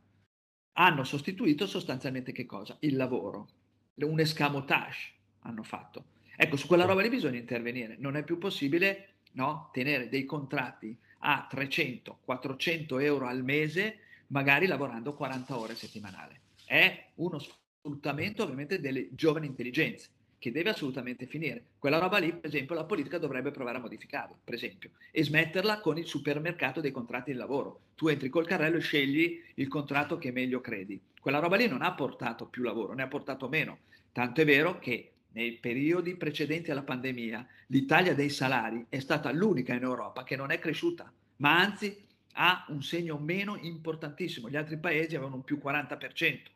Hanno 0.74 1.04
sostituito 1.04 1.66
sostanzialmente 1.66 2.32
che 2.32 2.46
cosa? 2.46 2.78
Il 2.82 2.96
lavoro, 2.96 3.48
un 3.96 4.20
escamotage 4.20 5.12
hanno 5.40 5.64
fatto 5.64 6.06
Ecco, 6.36 6.56
su 6.56 6.68
quella 6.68 6.86
roba 6.86 7.02
lì 7.02 7.10
bisogna 7.10 7.38
intervenire. 7.38 7.96
Non 8.00 8.16
è 8.16 8.24
più 8.24 8.38
possibile 8.38 9.16
no? 9.34 9.70
tenere 9.72 10.10
dei 10.10 10.26
contratti 10.26 10.98
a 11.26 11.48
300-400 11.50 13.02
euro 13.02 13.28
al 13.28 13.44
mese, 13.44 14.00
magari 14.28 14.68
lavorando 14.68 15.14
40 15.14 15.58
ore 15.58 15.76
settimanali. 15.76 16.38
È 16.66 17.12
uno 17.16 17.40
sfruttamento 17.40 18.44
ovviamente 18.44 18.80
delle 18.80 19.08
giovani 19.12 19.48
intelligenze 19.48 20.10
che 20.38 20.52
deve 20.52 20.72
assolutamente 20.72 21.26
finire. 21.26 21.64
Quella 21.80 22.00
roba 22.00 22.18
lì, 22.18 22.34
per 22.34 22.50
esempio, 22.50 22.76
la 22.76 22.84
politica 22.84 23.18
dovrebbe 23.18 23.52
provare 23.52 23.78
a 23.78 23.80
modificarla, 23.80 24.36
per 24.44 24.54
esempio, 24.54 24.92
e 25.10 25.24
smetterla 25.24 25.80
con 25.80 25.98
il 25.98 26.06
supermercato 26.06 26.82
dei 26.82 26.92
contratti 26.92 27.32
di 27.32 27.38
lavoro. 27.38 27.80
Tu 27.96 28.10
entri 28.10 28.28
col 28.28 28.46
carrello 28.46 28.76
e 28.76 28.82
scegli 28.82 29.42
il 29.54 29.70
contratto 29.70 30.18
che 30.18 30.34
meglio 30.34 30.60
credi. 30.60 31.00
Quella 31.18 31.40
roba 31.40 31.56
lì 31.56 31.70
non 31.70 31.82
ha 31.82 31.94
portato 31.94 32.48
più 32.48 32.64
lavoro, 32.64 32.94
ne 32.94 33.04
ha 33.04 33.08
portato 33.08 33.48
meno. 33.48 33.78
Tanto 34.12 34.42
è 34.42 34.46
vero 34.46 34.80
che 34.80 35.13
nei 35.34 35.54
periodi 35.54 36.16
precedenti 36.16 36.72
alla 36.72 36.84
pandemia 36.84 37.46
l'Italia 37.68 38.14
dei 38.14 38.30
salari 38.30 38.86
è 38.90 39.00
stata 39.00 39.32
l'unica 39.32 39.74
in 39.74 39.84
Europa 39.84 40.24
che 40.24 40.36
non 40.36 40.52
è 40.52 40.60
cresciuta, 40.60 41.12
ma 41.38 41.60
anzi 41.60 42.06
ha 42.34 42.66
un 42.70 42.82
segno 42.82 43.18
meno 43.18 43.58
importantissimo. 43.58 44.50
Gli 44.50 44.56
altri 44.56 44.78
paesi 44.78 45.16
avevano 45.16 45.36
un 45.38 45.44
più 45.44 45.60
40%. 45.64 46.52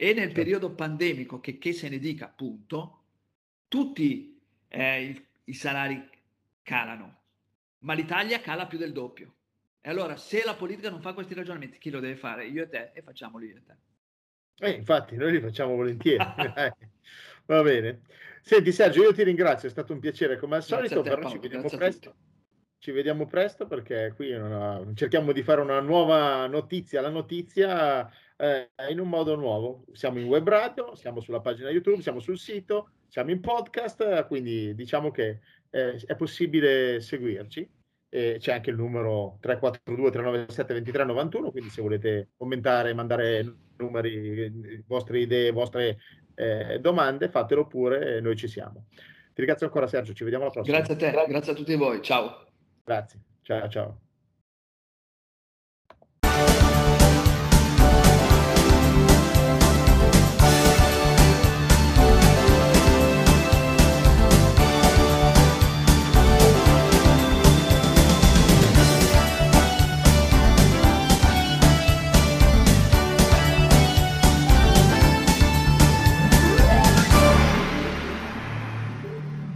E 0.00 0.06
nel 0.12 0.16
certo. 0.16 0.34
periodo 0.34 0.70
pandemico, 0.74 1.40
che, 1.40 1.58
che, 1.58 1.72
se 1.72 1.88
ne 1.88 1.98
dica 1.98 2.26
appunto, 2.26 3.02
tutti 3.66 4.40
eh, 4.68 5.02
i, 5.02 5.26
i 5.44 5.54
salari 5.54 6.08
calano, 6.62 7.16
ma 7.80 7.94
l'Italia 7.94 8.40
cala 8.40 8.66
più 8.66 8.78
del 8.78 8.92
doppio. 8.92 9.34
E 9.80 9.90
allora, 9.90 10.16
se 10.16 10.44
la 10.44 10.54
politica 10.54 10.90
non 10.90 11.00
fa 11.00 11.14
questi 11.14 11.34
ragionamenti, 11.34 11.78
chi 11.78 11.90
lo 11.90 12.00
deve 12.00 12.16
fare? 12.16 12.46
Io 12.46 12.62
e 12.62 12.68
te, 12.68 12.90
e 12.94 13.02
facciamoli 13.02 13.46
io 13.46 13.56
e 13.56 13.62
te. 13.64 13.74
Eh, 14.60 14.70
infatti, 14.70 15.16
noi 15.16 15.32
li 15.32 15.40
facciamo 15.40 15.74
volentieri. 15.74 16.24
Va 17.48 17.62
bene. 17.62 18.02
Senti 18.42 18.72
Sergio, 18.72 19.02
io 19.02 19.14
ti 19.14 19.22
ringrazio, 19.22 19.68
è 19.68 19.70
stato 19.70 19.94
un 19.94 20.00
piacere 20.00 20.36
come 20.36 20.56
al 20.56 20.62
solito, 20.62 21.00
te, 21.00 21.08
però 21.08 21.30
ci 21.30 21.38
vediamo 21.38 21.68
presto. 21.68 22.14
Ci 22.76 22.90
vediamo 22.90 23.26
presto 23.26 23.66
perché 23.66 24.12
qui 24.14 24.32
una, 24.32 24.84
cerchiamo 24.94 25.32
di 25.32 25.42
fare 25.42 25.62
una 25.62 25.80
nuova 25.80 26.46
notizia, 26.46 27.00
la 27.00 27.08
notizia 27.08 28.06
eh, 28.36 28.70
in 28.90 29.00
un 29.00 29.08
modo 29.08 29.34
nuovo. 29.34 29.84
Siamo 29.92 30.18
in 30.18 30.26
web 30.26 30.46
radio, 30.46 30.94
siamo 30.94 31.20
sulla 31.20 31.40
pagina 31.40 31.70
YouTube, 31.70 32.02
siamo 32.02 32.20
sul 32.20 32.38
sito, 32.38 32.90
siamo 33.08 33.30
in 33.30 33.40
podcast, 33.40 34.26
quindi 34.26 34.74
diciamo 34.74 35.10
che 35.10 35.40
eh, 35.70 35.96
è 36.04 36.16
possibile 36.16 37.00
seguirci. 37.00 37.66
E 38.10 38.36
c'è 38.38 38.52
anche 38.52 38.70
il 38.70 38.76
numero 38.76 39.38
342 39.40 40.10
397 40.10 40.72
2391, 40.74 41.50
quindi 41.50 41.70
se 41.70 41.80
volete 41.80 42.28
commentare, 42.36 42.92
mandare 42.92 43.54
numeri, 43.76 44.84
vostre 44.86 45.20
idee, 45.20 45.50
vostre 45.50 45.98
eh, 46.38 46.78
domande, 46.78 47.28
fatelo 47.28 47.66
pure, 47.66 48.20
noi 48.20 48.36
ci 48.36 48.46
siamo. 48.46 48.86
Ti 48.90 49.44
ringrazio 49.44 49.66
ancora 49.66 49.88
Sergio, 49.88 50.12
ci 50.12 50.22
vediamo 50.22 50.44
alla 50.44 50.52
prossima. 50.52 50.76
Grazie 50.76 50.94
a 50.94 50.96
te, 50.96 51.26
grazie 51.26 51.52
a 51.52 51.54
tutti 51.54 51.74
voi, 51.74 52.00
ciao. 52.00 52.46
Grazie, 52.84 53.20
ciao 53.42 53.68
ciao. 53.68 54.00